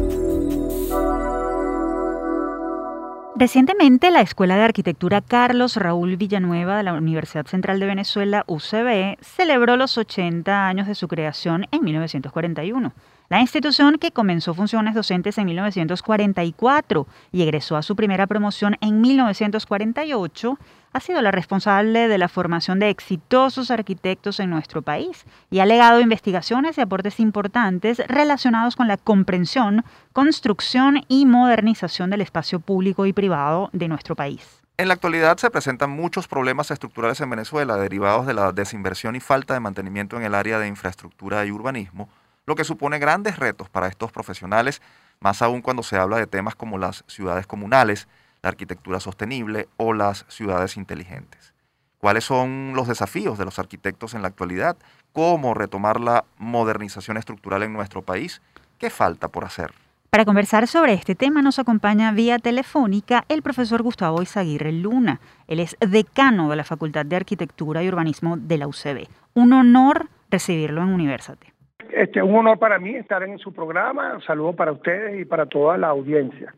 [3.35, 9.17] Recientemente, la Escuela de Arquitectura Carlos Raúl Villanueva de la Universidad Central de Venezuela, UCB,
[9.21, 12.93] celebró los 80 años de su creación en 1941.
[13.29, 19.01] La institución, que comenzó funciones docentes en 1944 y egresó a su primera promoción en
[19.01, 20.59] 1948,
[20.93, 25.65] ha sido la responsable de la formación de exitosos arquitectos en nuestro país y ha
[25.65, 33.05] legado investigaciones y aportes importantes relacionados con la comprensión, construcción y modernización del espacio público
[33.07, 34.61] y privado de nuestro país.
[34.77, 39.19] En la actualidad se presentan muchos problemas estructurales en Venezuela derivados de la desinversión y
[39.19, 42.09] falta de mantenimiento en el área de infraestructura y urbanismo,
[42.45, 44.81] lo que supone grandes retos para estos profesionales,
[45.19, 48.07] más aún cuando se habla de temas como las ciudades comunales,
[48.43, 51.53] la arquitectura sostenible o las ciudades inteligentes.
[51.97, 54.75] ¿Cuáles son los desafíos de los arquitectos en la actualidad?
[55.13, 58.41] ¿Cómo retomar la modernización estructural en nuestro país?
[58.77, 59.71] ¿Qué falta por hacer?
[60.09, 65.21] Para conversar sobre este tema nos acompaña vía telefónica el profesor Gustavo Izaguirre Luna.
[65.47, 69.07] Él es decano de la Facultad de Arquitectura y Urbanismo de la UCB.
[69.33, 71.53] Un honor recibirlo en Universate.
[71.91, 74.15] Este, un honor para mí estar en su programa.
[74.15, 76.53] Un saludo para ustedes y para toda la audiencia.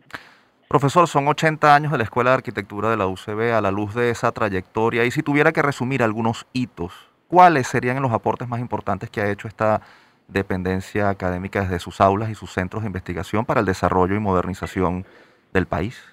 [0.76, 3.96] Profesor, son 80 años de la Escuela de Arquitectura de la UCB a la luz
[3.96, 6.92] de esa trayectoria y si tuviera que resumir algunos hitos,
[7.30, 9.80] ¿cuáles serían los aportes más importantes que ha hecho esta
[10.28, 15.06] dependencia académica desde sus aulas y sus centros de investigación para el desarrollo y modernización
[15.54, 16.04] del país?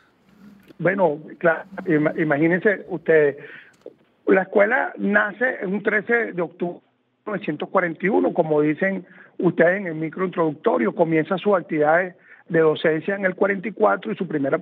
[0.79, 1.65] Bueno, claro,
[2.17, 3.39] imagínense ustedes,
[4.29, 6.79] la escuela nace en un 13 de octubre
[7.27, 9.05] 1941, como dicen
[9.39, 12.15] ustedes en el micro introductorio, comienza sus actividades
[12.53, 14.61] de docencia en el 44 y su primera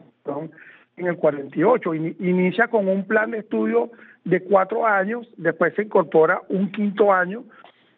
[0.96, 1.94] en el 48.
[1.94, 3.90] Inicia con un plan de estudio
[4.24, 7.42] de cuatro años, después se incorpora un quinto año,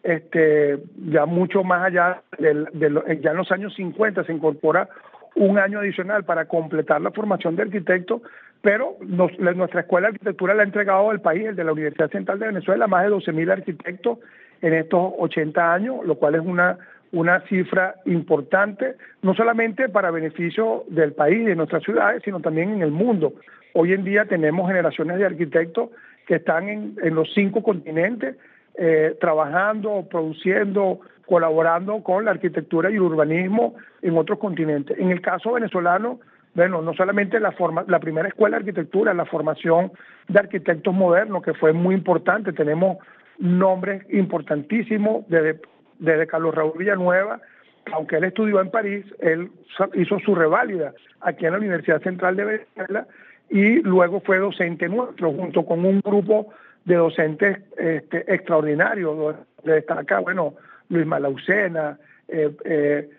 [0.01, 0.79] este,
[1.11, 4.89] ya mucho más allá, de, ya en los años 50 se incorpora
[5.35, 8.21] un año adicional para completar la formación de arquitecto,
[8.61, 12.39] pero nuestra escuela de arquitectura le ha entregado al país, el de la Universidad Central
[12.39, 14.19] de Venezuela, más de 12.000 arquitectos
[14.61, 16.77] en estos 80 años, lo cual es una,
[17.13, 22.81] una cifra importante, no solamente para beneficio del país de nuestras ciudades, sino también en
[22.81, 23.33] el mundo.
[23.73, 25.91] Hoy en día tenemos generaciones de arquitectos
[26.27, 28.35] que están en, los cinco continentes
[28.79, 34.97] eh, trabajando, produciendo, colaborando con la arquitectura y el urbanismo en otros continentes.
[34.97, 36.19] En el caso venezolano,
[36.55, 39.91] bueno, no solamente la, forma, la primera escuela de arquitectura, la formación
[40.29, 42.97] de arquitectos modernos, que fue muy importante, tenemos
[43.37, 45.59] nombres importantísimos desde,
[46.03, 47.39] desde Carlos Raúl Villanueva,
[47.91, 49.49] aunque él estudió en París, él
[49.95, 53.07] hizo su reválida aquí en la Universidad Central de Venezuela
[53.49, 56.53] y luego fue docente nuestro, junto con un grupo
[56.85, 59.35] de docentes este, extraordinarios.
[59.63, 60.55] Destaca, bueno,
[60.89, 63.09] Luis Malaucena, eh, eh,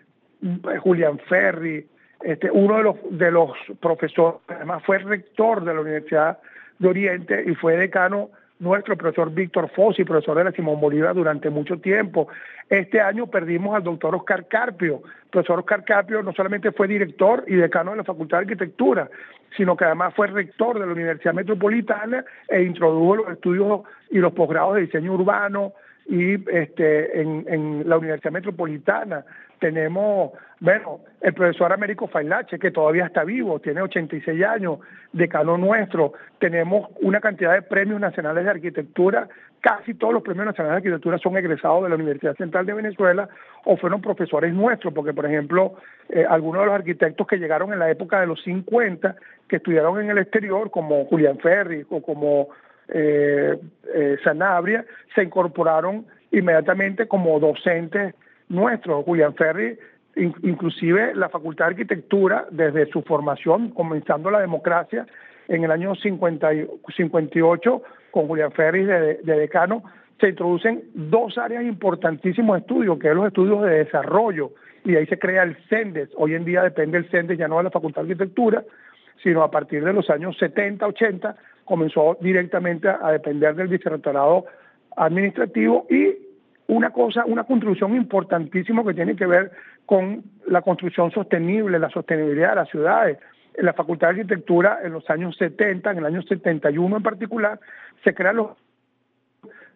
[0.79, 1.87] Julián Ferri,
[2.21, 2.77] este, uno
[3.09, 6.39] de de los profesores, además fue rector de la Universidad
[6.79, 11.49] de Oriente y fue decano nuestro profesor Víctor Fossi, profesor de la Simón Bolívar durante
[11.49, 12.27] mucho tiempo.
[12.69, 15.01] Este año perdimos al doctor Oscar Carpio.
[15.25, 19.09] El profesor Oscar Carpio no solamente fue director y decano de la Facultad de Arquitectura,
[19.57, 24.33] sino que además fue rector de la Universidad Metropolitana e introdujo los estudios y los
[24.33, 25.73] posgrados de diseño urbano
[26.07, 29.25] y este, en, en la Universidad Metropolitana.
[29.59, 34.79] Tenemos, bueno, el profesor Américo Failache, que todavía está vivo, tiene 86 años,
[35.13, 36.13] decano nuestro.
[36.39, 39.27] Tenemos una cantidad de premios nacionales de arquitectura.
[39.61, 43.29] Casi todos los premios nacionales de arquitectura son egresados de la Universidad Central de Venezuela
[43.63, 45.75] o fueron profesores nuestros, porque, por ejemplo,
[46.09, 49.15] eh, algunos de los arquitectos que llegaron en la época de los 50,
[49.47, 52.49] que estudiaron en el exterior, como Julián Ferri o como
[52.89, 53.57] eh,
[53.93, 58.13] eh, Sanabria, se incorporaron inmediatamente como docentes
[58.49, 59.77] nuestro, Julián Ferri,
[60.15, 65.05] inclusive la Facultad de Arquitectura, desde su formación, comenzando la democracia
[65.47, 66.49] en el año 50,
[66.95, 69.83] 58, con Julián Ferri de, decano,
[70.19, 74.51] se introducen dos áreas importantísimos de estudio, que es los estudios de desarrollo,
[74.85, 76.09] y ahí se crea el CENDES.
[76.15, 78.63] Hoy en día depende el CENDES ya no de la Facultad de Arquitectura,
[79.21, 84.45] sino a partir de los años 70, 80, comenzó directamente a depender del vicerrectorado
[84.95, 86.24] administrativo y
[86.67, 89.51] una cosa, una construcción importantísima que tiene que ver
[89.85, 93.17] con la construcción sostenible, la sostenibilidad de las ciudades.
[93.53, 97.59] En la Facultad de Arquitectura, en los años 70, en el año 71 en particular,
[98.03, 98.49] se crean los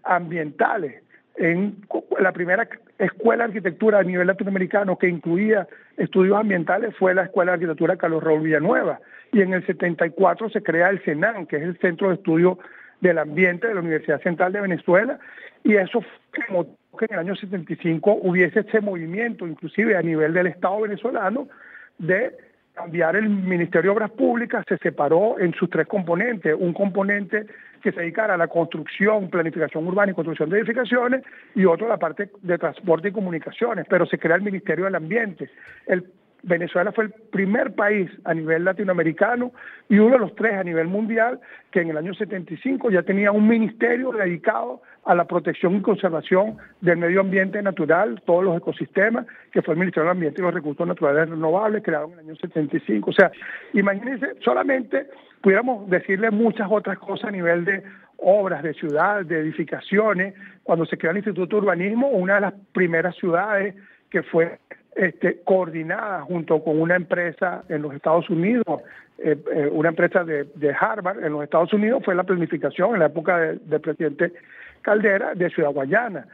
[0.04, 1.04] ambientales.
[1.36, 1.78] En
[2.20, 7.52] la primera escuela de arquitectura a nivel latinoamericano que incluía estudios ambientales fue la Escuela
[7.52, 9.00] de Arquitectura Carlos Raúl Villanueva.
[9.32, 12.58] Y en el 74 se crea el CENAN, que es el Centro de Estudio
[13.00, 15.20] del Ambiente de la Universidad Central de Venezuela,
[15.64, 20.48] y eso fue que en el año 75 hubiese ese movimiento, inclusive a nivel del
[20.48, 21.48] Estado venezolano,
[21.98, 22.36] de
[22.74, 26.56] cambiar el Ministerio de Obras Públicas, se separó en sus tres componentes.
[26.58, 27.46] Un componente
[27.82, 31.24] que se dedicara a la construcción, planificación urbana y construcción de edificaciones,
[31.56, 35.50] y otro la parte de transporte y comunicaciones, pero se crea el Ministerio del Ambiente.
[35.86, 36.06] El
[36.44, 39.52] Venezuela fue el primer país a nivel latinoamericano
[39.90, 41.40] y uno de los tres a nivel mundial
[41.72, 46.58] que en el año 75 ya tenía un ministerio dedicado a la protección y conservación
[46.82, 50.54] del medio ambiente natural, todos los ecosistemas, que fue el Ministerio del Ambiente y los
[50.54, 53.10] Recursos Naturales Renovables, creado en el año 75.
[53.10, 53.32] O sea,
[53.74, 55.08] imagínense, solamente
[55.42, 57.84] pudiéramos decirle muchas otras cosas a nivel de
[58.18, 62.54] obras de ciudad, de edificaciones, cuando se creó el Instituto de Urbanismo, una de las
[62.74, 63.76] primeras ciudades
[64.10, 64.60] que fue
[64.96, 68.66] este, coordinada junto con una empresa en los Estados Unidos,
[69.18, 73.06] eh, eh, una empresa de, Harvard en los Estados Unidos, fue la planificación en la
[73.06, 74.34] época del presidente
[74.82, 76.26] Caldera de Ciudad Guayana.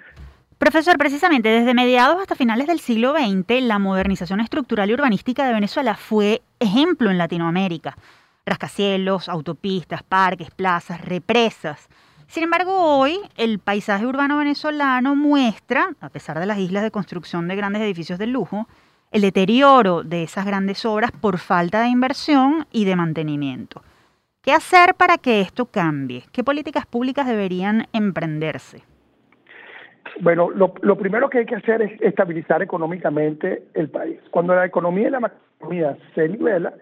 [0.58, 5.54] Profesor, precisamente desde mediados hasta finales del siglo XX, la modernización estructural y urbanística de
[5.54, 7.98] Venezuela fue ejemplo en Latinoamérica.
[8.46, 11.90] Rascacielos, autopistas, parques, plazas, represas.
[12.28, 17.48] Sin embargo, hoy el paisaje urbano venezolano muestra, a pesar de las islas de construcción
[17.48, 18.68] de grandes edificios de lujo,
[19.12, 23.84] el deterioro de esas grandes obras por falta de inversión y de mantenimiento.
[24.46, 26.22] ¿Qué hacer para que esto cambie?
[26.32, 28.84] ¿Qué políticas públicas deberían emprenderse?
[30.22, 34.20] Bueno, lo, primero que hay que hacer es estabilizar económicamente el país.
[34.30, 36.76] Cuando la economía y la macroeconomía se nivela,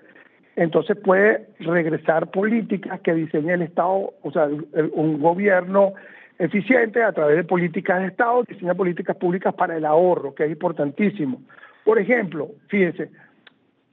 [0.58, 4.50] entonces puede regresar políticas que diseñe el Estado, o sea,
[4.92, 5.94] un gobierno
[6.40, 10.52] eficiente a través de políticas de Estado, diseña políticas públicas para el ahorro, que es
[10.52, 11.42] importantísimo.
[11.86, 13.10] Por ejemplo, fíjense,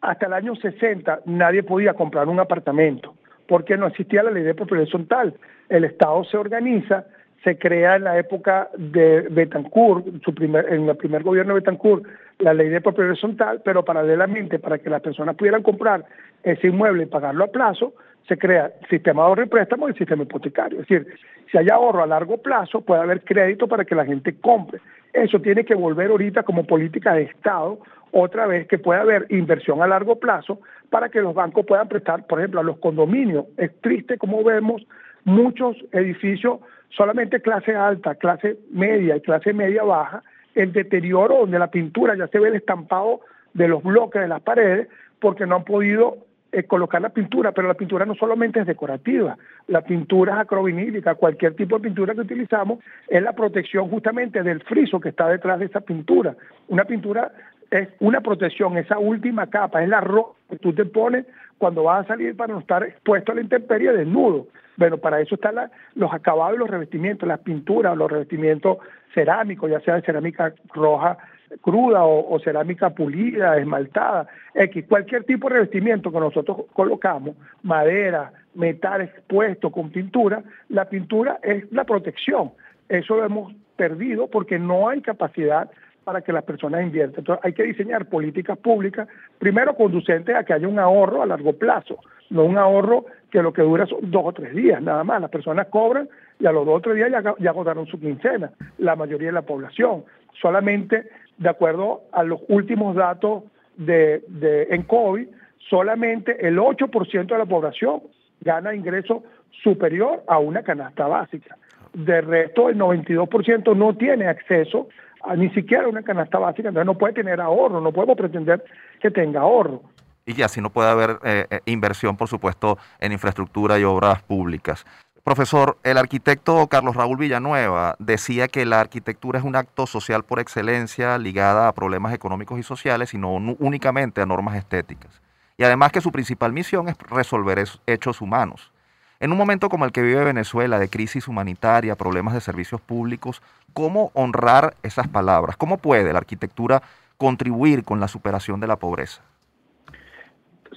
[0.00, 3.14] hasta el año 60 nadie podía comprar un apartamento
[3.50, 5.34] porque no existía la ley de propiedad horizontal.
[5.68, 7.06] El Estado se organiza,
[7.42, 12.04] se crea en la época de Betancourt, en el primer gobierno de Betancourt,
[12.38, 16.04] la ley de propiedad horizontal, pero paralelamente para que las personas pudieran comprar
[16.44, 17.92] ese inmueble y pagarlo a plazo,
[18.28, 20.82] se crea el sistema de ahorro y préstamo y el sistema hipotecario.
[20.82, 21.08] Es decir,
[21.50, 24.78] si hay ahorro a largo plazo, puede haber crédito para que la gente compre.
[25.12, 27.80] Eso tiene que volver ahorita como política de Estado,
[28.12, 32.26] otra vez que pueda haber inversión a largo plazo para que los bancos puedan prestar,
[32.26, 33.46] por ejemplo, a los condominios.
[33.56, 34.86] Es triste como vemos
[35.24, 40.22] muchos edificios, solamente clase alta, clase media y clase media baja,
[40.54, 43.20] el deterioro donde la pintura ya se ve el estampado
[43.54, 44.88] de los bloques de las paredes
[45.20, 46.18] porque no han podido
[46.52, 51.14] eh, colocar la pintura, pero la pintura no solamente es decorativa, la pintura es acrovinílica,
[51.14, 55.60] cualquier tipo de pintura que utilizamos es la protección justamente del friso que está detrás
[55.60, 56.34] de esa pintura.
[56.66, 57.30] Una pintura
[57.70, 61.26] es una protección, esa última capa, es la ropa que tú te pones
[61.58, 64.48] cuando vas a salir para no estar expuesto a la intemperie desnudo.
[64.76, 65.56] Bueno, para eso están
[65.94, 68.78] los acabados y los revestimientos, las pinturas, los revestimientos
[69.14, 71.18] cerámicos, ya sea de cerámica roja
[71.60, 79.02] cruda o, cerámica pulida, esmaltada, X, cualquier tipo de revestimiento que nosotros colocamos, madera, metal
[79.02, 82.52] expuesto con pintura, la pintura es la protección.
[82.88, 85.70] Eso lo hemos perdido porque no hay capacidad
[86.10, 87.20] para que las personas inviertan.
[87.20, 89.06] Entonces hay que diseñar políticas públicas,
[89.38, 93.52] primero conducentes a que haya un ahorro a largo plazo, no un ahorro que lo
[93.52, 95.20] que dura son dos o tres días, nada más.
[95.20, 96.08] Las personas cobran
[96.40, 99.42] y a los dos o tres días ya, agotaron su quincena, la mayoría de la
[99.42, 100.02] población.
[100.42, 103.44] Solamente de acuerdo a los últimos datos
[103.76, 105.28] de, de en COVID,
[105.68, 108.02] solamente el 8% de la población
[108.40, 109.22] gana ingreso
[109.62, 111.56] superior a una canasta básica.
[111.92, 114.88] De resto, el 92% no tiene acceso
[115.22, 118.64] a ni siquiera una canasta básica, entonces no puede tener ahorro, no podemos pretender
[119.00, 119.82] que tenga ahorro.
[120.24, 124.84] Y así no puede haber eh, eh, inversión, por supuesto, en infraestructura y obras públicas.
[125.24, 130.40] Profesor, el arquitecto Carlos Raúl Villanueva decía que la arquitectura es un acto social por
[130.40, 135.20] excelencia ligada a problemas económicos y sociales y no únicamente a normas estéticas.
[135.58, 138.72] Y además que su principal misión es resolver hechos humanos.
[139.20, 143.42] En un momento como el que vive Venezuela, de crisis humanitaria, problemas de servicios públicos,
[143.74, 145.58] ¿cómo honrar esas palabras?
[145.58, 146.80] ¿Cómo puede la arquitectura
[147.18, 149.22] contribuir con la superación de la pobreza?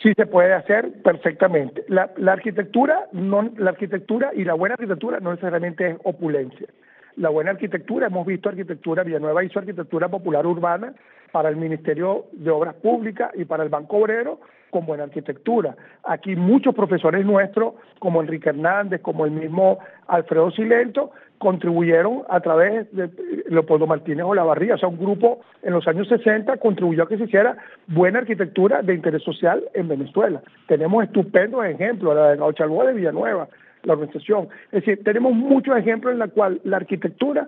[0.02, 1.86] Sí se puede hacer perfectamente.
[1.88, 6.68] La, arquitectura, no, la arquitectura y la buena arquitectura no necesariamente es opulencia.
[7.16, 10.94] La buena arquitectura, hemos visto arquitectura, Villanueva hizo arquitectura popular urbana
[11.34, 15.76] para el Ministerio de Obras Públicas y para el Banco Obrero con buena arquitectura.
[16.04, 22.92] Aquí muchos profesores nuestros, como Enrique Hernández, como el mismo Alfredo Silento, contribuyeron a través
[22.96, 23.10] de
[23.50, 27.24] Leopoldo Martínez Olavarría, o sea, un grupo en los años 60 contribuyó a que se
[27.24, 27.58] hiciera
[27.88, 30.42] buena arquitectura de interés social en Venezuela.
[30.68, 33.48] Tenemos estupendos ejemplos, la de Gauchalboa de Villanueva,
[33.84, 34.50] la organización.
[34.72, 37.48] Es decir, tenemos muchos ejemplos en los cuales la arquitectura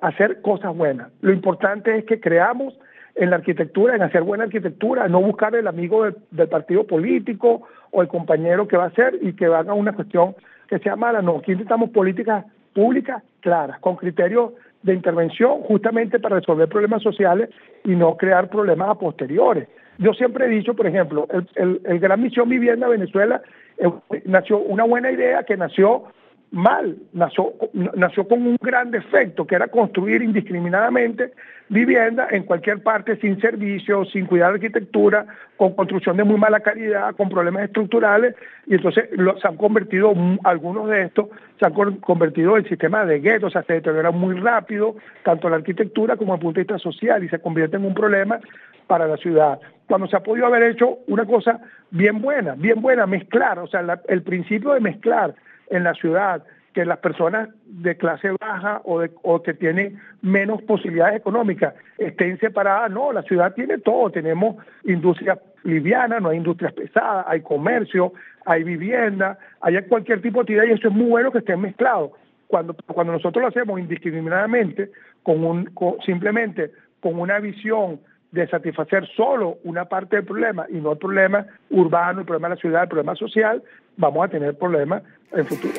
[0.00, 1.10] hacer cosas buenas.
[1.20, 2.74] Lo importante es que creamos
[3.14, 8.02] en la arquitectura, en hacer buena arquitectura, no buscar el amigo del, partido político o
[8.02, 10.34] el compañero que va a ser y que haga una cuestión
[10.68, 11.20] que sea mala.
[11.20, 17.50] No, aquí necesitamos políticas públicas claras, con criterios de intervención justamente para resolver problemas sociales
[17.84, 19.68] y no crear problemas a posteriores.
[19.98, 23.42] Yo siempre he dicho, por ejemplo, el, el, Gran Misión Vivienda Venezuela
[23.76, 23.90] eh,
[24.24, 26.04] nació una buena idea que nació
[26.52, 31.32] mal, nació, nació con un gran defecto, que era construir indiscriminadamente
[31.68, 35.26] vivienda en cualquier parte sin servicios, sin cuidar de arquitectura,
[35.56, 38.34] con construcción de muy mala calidad, con problemas estructurales,
[38.66, 39.08] y entonces
[39.40, 41.26] se han convertido, algunos de estos,
[41.60, 45.56] se han convertido en sistemas de guetos, o sea, se deteriora muy rápido, tanto la
[45.56, 48.40] arquitectura como el punto de vista social, y se convierte en un problema
[48.88, 49.60] para la ciudad.
[49.86, 51.60] Cuando se ha podido haber hecho una cosa
[51.92, 55.34] bien buena, bien buena, mezclar, o sea, el principio de mezclar
[55.70, 56.44] en la ciudad,
[56.74, 62.38] que las personas de clase baja o, de, o que tienen menos posibilidades económicas estén
[62.38, 62.90] separadas.
[62.90, 64.10] No, la ciudad tiene todo.
[64.10, 68.12] Tenemos industria liviana, no hay industrias pesadas, hay comercio,
[68.46, 72.12] hay vivienda, hay cualquier tipo de actividad y eso es muy bueno que estén mezclados.
[72.46, 74.90] Cuando, cuando nosotros lo hacemos indiscriminadamente,
[75.22, 75.70] con un,
[76.04, 78.00] simplemente con una visión
[78.32, 82.54] de satisfacer solo una parte del problema y no el problema urbano, el problema de
[82.54, 83.62] la ciudad, el problema social,
[83.96, 85.02] vamos a tener problemas
[85.32, 85.74] en futuro.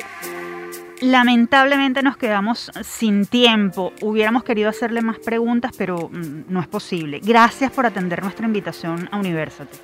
[1.00, 3.92] Lamentablemente nos quedamos sin tiempo.
[4.02, 7.20] Hubiéramos querido hacerle más preguntas, pero mm, no es posible.
[7.24, 9.78] Gracias por atender nuestra invitación a University.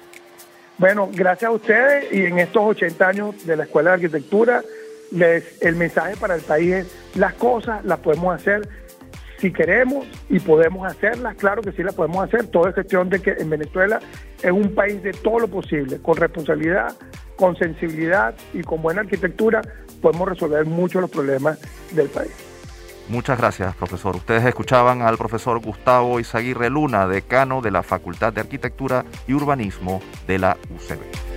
[0.77, 4.62] Bueno, gracias a ustedes y en estos 80 años de la Escuela de Arquitectura,
[5.11, 8.69] les, el mensaje para el país es las cosas las podemos hacer
[9.39, 12.47] si queremos y podemos hacerlas, claro que sí las podemos hacer.
[12.49, 14.01] Todo es cuestión de que en Venezuela
[14.43, 16.95] es un país de todo lo posible, con responsabilidad,
[17.36, 19.62] con sensibilidad y con buena arquitectura
[20.03, 21.59] podemos resolver muchos los problemas
[21.93, 22.32] del país.
[23.09, 24.16] Muchas gracias, profesor.
[24.16, 30.03] Ustedes escuchaban al profesor Gustavo Izaguirre Luna, decano de la Facultad de Arquitectura y Urbanismo
[30.26, 31.28] de la UCB.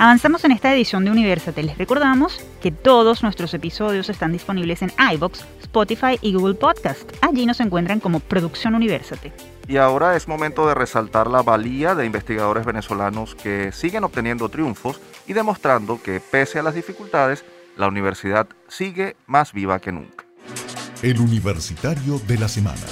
[0.00, 1.60] Avanzamos en esta edición de Universate.
[1.64, 7.10] Les recordamos que todos nuestros episodios están disponibles en iBox, Spotify y Google Podcast.
[7.20, 9.32] Allí nos encuentran como Producción Universate.
[9.66, 15.00] Y ahora es momento de resaltar la valía de investigadores venezolanos que siguen obteniendo triunfos
[15.26, 17.44] y demostrando que pese a las dificultades,
[17.76, 20.24] la universidad sigue más viva que nunca.
[21.02, 22.86] El Universitario de la Semana.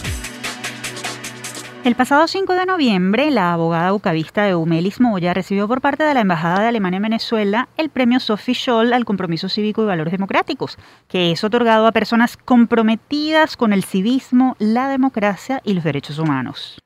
[1.86, 6.20] El pasado 5 de noviembre, la abogada bucavista Eumelis Moya recibió por parte de la
[6.22, 10.78] Embajada de Alemania en Venezuela el premio Sophie Scholl al compromiso cívico y valores democráticos,
[11.06, 16.82] que es otorgado a personas comprometidas con el civismo, la democracia y los derechos humanos.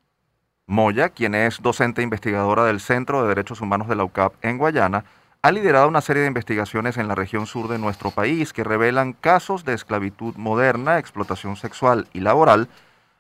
[0.67, 4.59] Moya, quien es docente e investigadora del Centro de Derechos Humanos de la UCAP en
[4.59, 5.07] Guayana,
[5.41, 9.15] ha liderado una serie de investigaciones en la región sur de nuestro país que revelan
[9.15, 12.69] casos de esclavitud moderna, explotación sexual y laboral,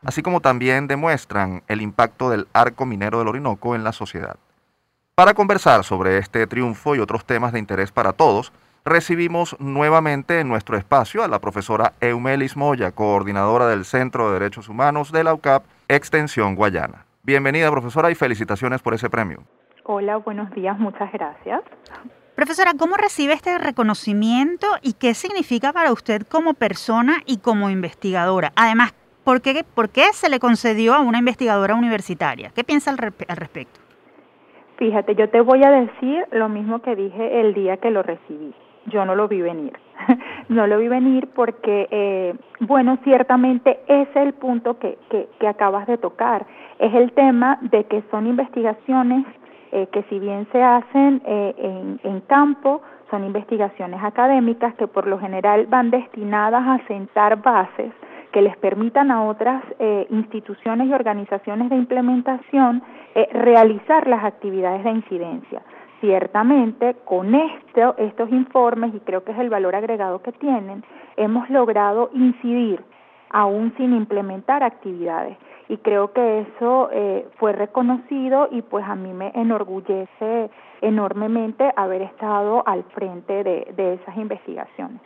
[0.02, 4.36] así como también demuestran el impacto del arco minero del Orinoco en la sociedad.
[5.14, 8.52] Para conversar sobre este triunfo y otros temas de interés para todos,
[8.84, 14.68] recibimos nuevamente en nuestro espacio a la profesora Eumelis Moya, coordinadora del Centro de Derechos
[14.68, 17.04] Humanos de la UCAP, Extensión Guayana.
[17.22, 19.42] Bienvenida, profesora, y felicitaciones por ese premio.
[19.84, 21.60] Hola, buenos días, muchas gracias.
[22.34, 28.52] Profesora, ¿cómo recibe este reconocimiento y qué significa para usted como persona y como investigadora?
[28.56, 28.94] Además,
[29.24, 32.50] ¿Por qué, ¿Por qué se le concedió a una investigadora universitaria?
[32.54, 33.80] ¿Qué piensa al, respecto?
[34.76, 38.54] Fíjate, yo te voy a decir lo mismo que dije el día que lo recibí.
[38.86, 39.74] Yo no lo vi venir.
[40.48, 45.86] no lo vi venir porque, eh, bueno, ciertamente ese es el punto que, que, acabas
[45.86, 46.46] de tocar.
[46.78, 49.26] Es el tema de que son investigaciones
[49.72, 55.06] eh, que si bien se hacen eh, en, en campo, son investigaciones académicas que por
[55.06, 57.92] lo general van destinadas a sentar bases
[58.32, 62.82] que les permitan a otras eh, instituciones y organizaciones de implementación
[63.14, 65.62] eh, realizar las actividades de incidencia.
[66.00, 70.84] Ciertamente, con esto, estos informes, y creo que es el valor agregado que tienen,
[71.16, 72.82] hemos logrado incidir
[73.30, 75.36] aún sin implementar actividades.
[75.68, 80.50] Y creo que eso eh, fue reconocido y pues a mí me enorgullece
[80.80, 85.00] enormemente haber estado al frente de esas investigaciones.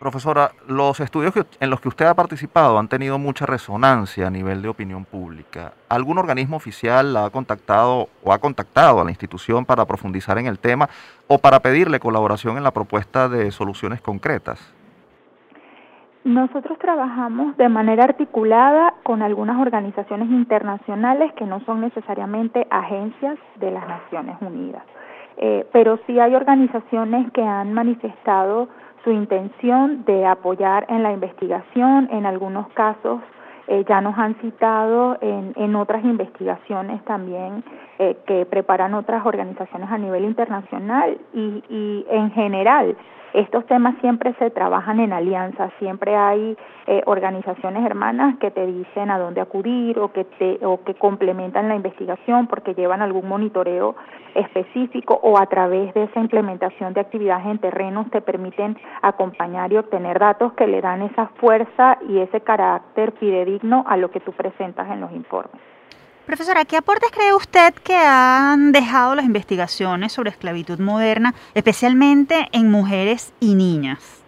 [0.00, 4.62] Profesora, los estudios en los que usted ha participado han tenido mucha resonancia a nivel
[4.62, 5.74] de opinión pública.
[5.90, 10.46] ¿Algún organismo oficial la ha contactado o ha contactado a la institución para profundizar en
[10.46, 10.88] el tema
[11.28, 14.58] o para pedirle colaboración en la propuesta de soluciones concretas?
[16.24, 23.70] Nosotros trabajamos de manera articulada con algunas organizaciones internacionales que no son necesariamente agencias de
[23.70, 24.82] las Naciones Unidas,
[25.36, 28.68] eh, pero sí hay organizaciones que han manifestado
[29.04, 33.20] su intención de apoyar en la investigación, en algunos casos
[33.66, 37.62] eh, ya nos han citado en, otras investigaciones también
[37.98, 42.96] eh, que preparan otras organizaciones a nivel internacional y, y en general
[43.32, 46.56] estos temas siempre se trabajan en alianza, siempre hay
[46.86, 51.68] eh, organizaciones hermanas que te dicen a dónde acudir o que te o que complementan
[51.68, 53.94] la investigación porque llevan algún monitoreo
[54.34, 59.76] específico o a través de esa implementación de actividades en terrenos te permiten acompañar y
[59.76, 64.32] obtener datos que le dan esa fuerza y ese carácter fidedigno a lo que tú
[64.32, 65.69] presentas en los informes.
[66.30, 72.70] Profesora, ¿qué aportes cree usted que han dejado las investigaciones sobre esclavitud moderna, especialmente en
[72.70, 74.24] mujeres y niñas?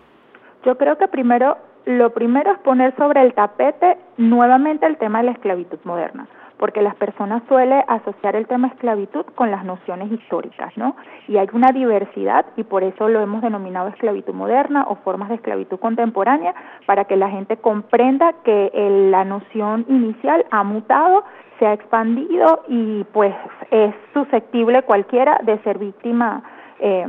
[0.67, 5.27] Yo creo que primero, lo primero es poner sobre el tapete nuevamente el tema de
[5.27, 6.27] la esclavitud moderna
[6.63, 10.95] porque las personas suelen asociar el tema esclavitud con las nociones históricas, ¿no?
[11.27, 15.35] Y hay una diversidad y por eso lo hemos denominado esclavitud moderna o formas de
[15.35, 16.55] esclavitud contemporánea,
[16.87, 18.71] para que la gente comprenda que
[19.11, 21.25] la noción inicial ha mutado,
[21.63, 23.33] se ha expandido y pues
[23.71, 26.43] es susceptible cualquiera de ser víctima
[26.81, 27.07] eh,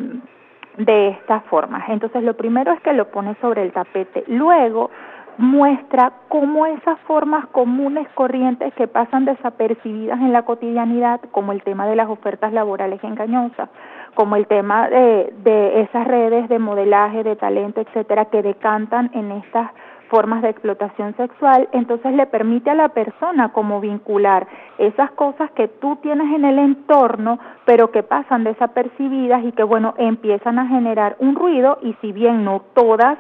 [0.78, 1.90] de estas formas.
[1.90, 4.24] Entonces lo primero es que lo pone sobre el tapete.
[4.28, 4.92] Luego,
[5.40, 11.88] muestra cómo esas formas comunes, corrientes que pasan desapercibidas en la cotidianidad, como el tema
[11.88, 13.70] de las ofertas laborales engañosas,
[14.14, 19.32] como el tema de, de esas redes de modelaje, de talento, etcétera, que decantan en
[19.32, 19.72] estas
[20.10, 24.48] formas de explotación sexual, entonces le permite a la persona como vincular
[24.78, 29.94] esas cosas que tú tienes en el entorno, pero que pasan desapercibidas y que, bueno,
[29.98, 33.18] empiezan a generar un ruido y si bien no todas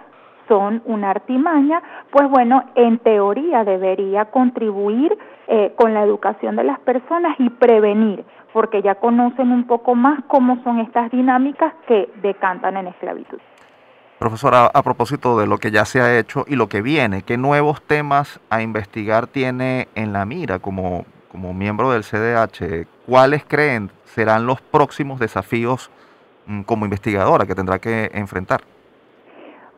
[0.48, 1.82] son una artimaña,
[2.12, 5.18] pues bueno, en teoría debería contribuir
[5.48, 10.24] eh, con la educación de las personas y prevenir, porque ya conocen un poco más
[10.28, 13.40] cómo son estas dinámicas que decantan en esclavitud.
[14.20, 17.38] Profesora, a propósito de lo que ya se ha hecho y lo que viene, ¿qué
[17.38, 22.88] nuevos temas a investigar tiene en la mira como, como miembro del CDH?
[23.06, 25.92] ¿Cuáles creen serán los próximos desafíos
[26.46, 28.62] mm, como investigadora que tendrá que enfrentar?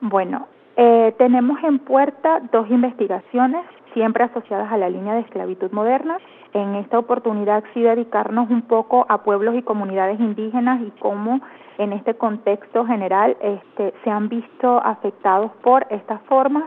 [0.01, 6.17] Bueno, eh, tenemos en puerta dos investigaciones, siempre asociadas a la línea de esclavitud moderna.
[6.55, 11.41] En esta oportunidad sí dedicarnos un poco a pueblos y comunidades indígenas y cómo
[11.77, 16.63] en este contexto general este, se han visto afectados por estas formas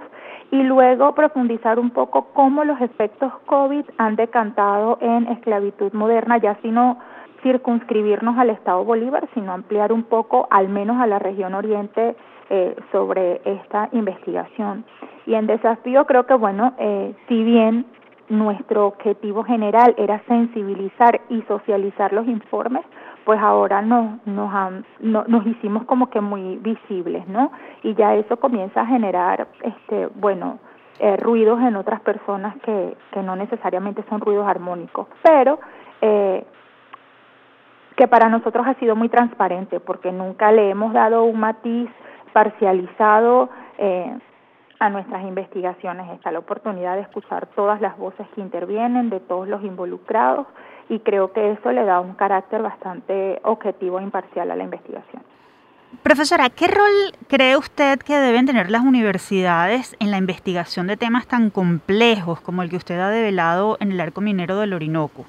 [0.50, 6.58] y luego profundizar un poco cómo los efectos COVID han decantado en esclavitud moderna, ya
[6.60, 6.98] sino
[7.42, 12.14] circunscribirnos al Estado Bolívar, sino ampliar un poco al menos a la región oriente
[12.50, 14.84] eh, sobre esta investigación.
[15.24, 17.86] Y en desafío creo que, bueno, eh, si bien
[18.28, 22.84] nuestro objetivo general era sensibilizar y socializar los informes,
[23.24, 24.50] pues ahora nos, nos,
[25.00, 27.52] nos hicimos como que muy visibles, ¿no?
[27.82, 30.58] Y ya eso comienza a generar, este, bueno,
[31.00, 35.60] eh, ruidos en otras personas que, que no necesariamente son ruidos armónicos, pero
[36.00, 36.44] eh,
[37.96, 41.90] que para nosotros ha sido muy transparente porque nunca le hemos dado un matiz
[42.32, 43.48] parcializado
[43.78, 44.18] eh,
[44.78, 46.10] a nuestras investigaciones.
[46.12, 50.46] Está la oportunidad de escuchar todas las voces que intervienen, de todos los involucrados,
[50.88, 55.22] y creo que eso le da un carácter bastante objetivo e imparcial a la investigación.
[56.02, 61.26] Profesora, ¿qué rol cree usted que deben tener las universidades en la investigación de temas
[61.26, 65.24] tan complejos como el que usted ha develado en el arco minero del Orinoco?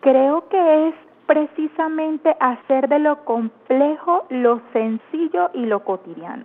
[0.00, 0.94] Creo que es
[1.26, 6.44] precisamente hacer de lo complejo lo sencillo y lo cotidiano.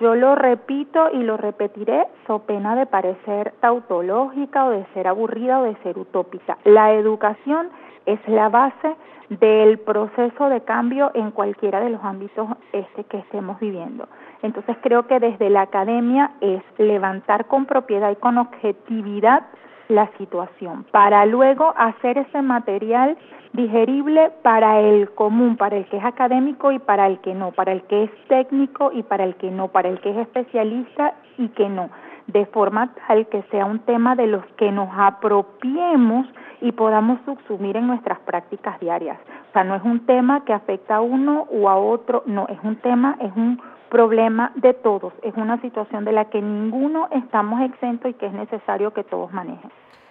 [0.00, 5.60] Yo lo repito y lo repetiré, so pena de parecer tautológica o de ser aburrida
[5.60, 6.58] o de ser utópica.
[6.64, 7.70] La educación
[8.04, 8.94] es la base
[9.30, 14.06] del proceso de cambio en cualquiera de los ámbitos este que estemos viviendo.
[14.42, 19.46] Entonces creo que desde la academia es levantar con propiedad y con objetividad
[19.88, 23.16] la situación para luego hacer ese material
[23.52, 27.72] digerible para el común, para el que es académico y para el que no, para
[27.72, 31.48] el que es técnico y para el que no, para el que es especialista y
[31.48, 31.90] que no,
[32.26, 36.26] de forma tal que sea un tema de los que nos apropiemos
[36.60, 39.18] y podamos subsumir en nuestras prácticas diarias.
[39.50, 42.58] O sea, no es un tema que afecta a uno o a otro, no, es
[42.62, 43.60] un tema, es un
[43.96, 48.32] problema de todos, es una situación de la que ninguno estamos exentos y que es
[48.34, 49.70] necesario que todos manejen.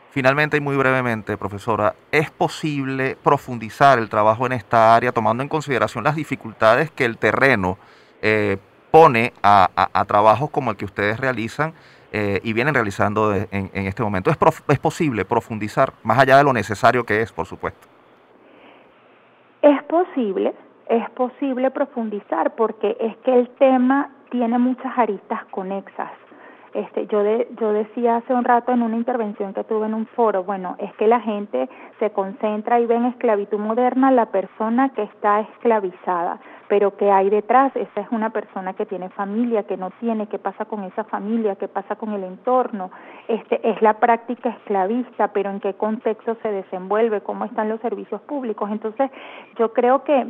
[0.10, 5.50] Finalmente y muy brevemente, profesora, ¿es posible profundizar el trabajo en esta área tomando en
[5.50, 7.78] consideración las dificultades que el terreno
[8.24, 8.58] eh,
[8.90, 9.70] pone a,
[10.08, 11.76] trabajos como el que ustedes realizan
[12.12, 14.32] eh, y vienen realizando en, este momento?
[14.32, 17.88] ¿Es, ¿Es posible profundizar más allá de lo necesario que es, por supuesto?
[19.62, 20.56] Es posible,
[20.88, 26.12] es posible profundizar porque es que el tema tiene muchas aristas conexas.
[26.74, 30.08] Este, yo, de, yo decía hace un rato en una intervención que tuve en un
[30.08, 31.70] foro, bueno, es que la gente
[32.00, 37.30] se concentra y ve en esclavitud moderna la persona que está esclavizada, pero que hay
[37.30, 41.06] detrás, esa es una persona que tiene familia, que no tiene, qué pasa con esa
[41.06, 42.92] familia, qué pasa con el entorno,
[43.30, 48.20] este, es la práctica esclavista, pero en qué contexto se desenvuelve, cómo están los servicios
[48.24, 48.70] públicos.
[48.70, 49.10] Entonces,
[49.58, 50.28] yo creo que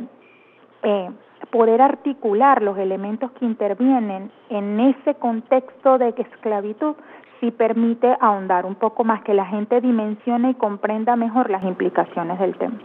[0.88, 1.10] eh,
[1.50, 6.94] poder articular los elementos que intervienen en ese contexto de esclavitud
[7.40, 12.38] sí permite ahondar un poco más, que la gente dimensione y comprenda mejor las implicaciones
[12.38, 12.78] del tema.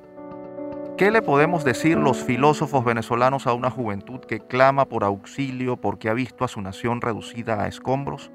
[0.96, 6.08] ¿Qué le podemos decir los filósofos venezolanos a una juventud que clama por auxilio porque
[6.08, 8.30] ha visto a su nación reducida a escombros?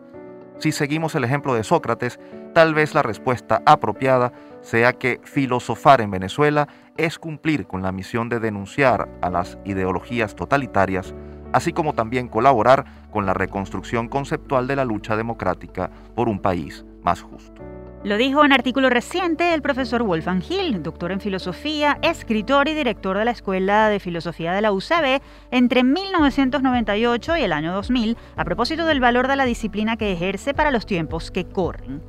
[0.57, 2.19] Si seguimos el ejemplo de Sócrates,
[2.53, 6.67] tal vez la respuesta apropiada sea que filosofar en Venezuela
[6.97, 11.15] es cumplir con la misión de denunciar a las ideologías totalitarias
[11.53, 16.85] así como también colaborar con la reconstrucción conceptual de la lucha democrática por un país
[17.03, 17.61] más justo.
[18.03, 23.17] Lo dijo en artículo reciente el profesor Wolfgang Hill, doctor en filosofía, escritor y director
[23.17, 25.19] de la Escuela de Filosofía de la UCB
[25.51, 30.53] entre 1998 y el año 2000, a propósito del valor de la disciplina que ejerce
[30.53, 32.01] para los tiempos que corren.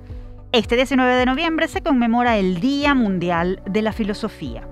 [0.53, 4.69] Este 19 de noviembre se conmemora el Día Mundial de la Filosofía.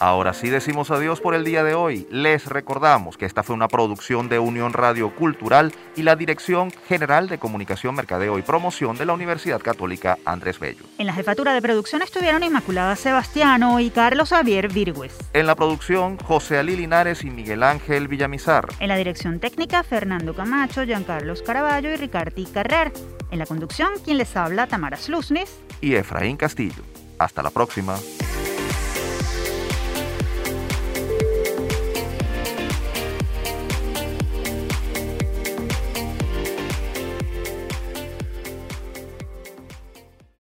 [0.00, 2.08] Ahora sí decimos adiós por el día de hoy.
[2.10, 7.28] Les recordamos que esta fue una producción de Unión Radio Cultural y la Dirección General
[7.28, 10.86] de Comunicación, Mercadeo y Promoción de la Universidad Católica Andrés Bello.
[10.96, 15.18] En la jefatura de producción estuvieron Inmaculada Sebastiano y Carlos Javier Virgües.
[15.34, 18.68] En la producción, José Ali Linares y Miguel Ángel Villamizar.
[18.80, 22.90] En la dirección técnica, Fernando Camacho, Giancarlos Caraballo y Ricardi Carrer.
[23.30, 26.82] En la conducción, quien les habla, Tamara Slusnis y Efraín Castillo.
[27.18, 27.98] Hasta la próxima.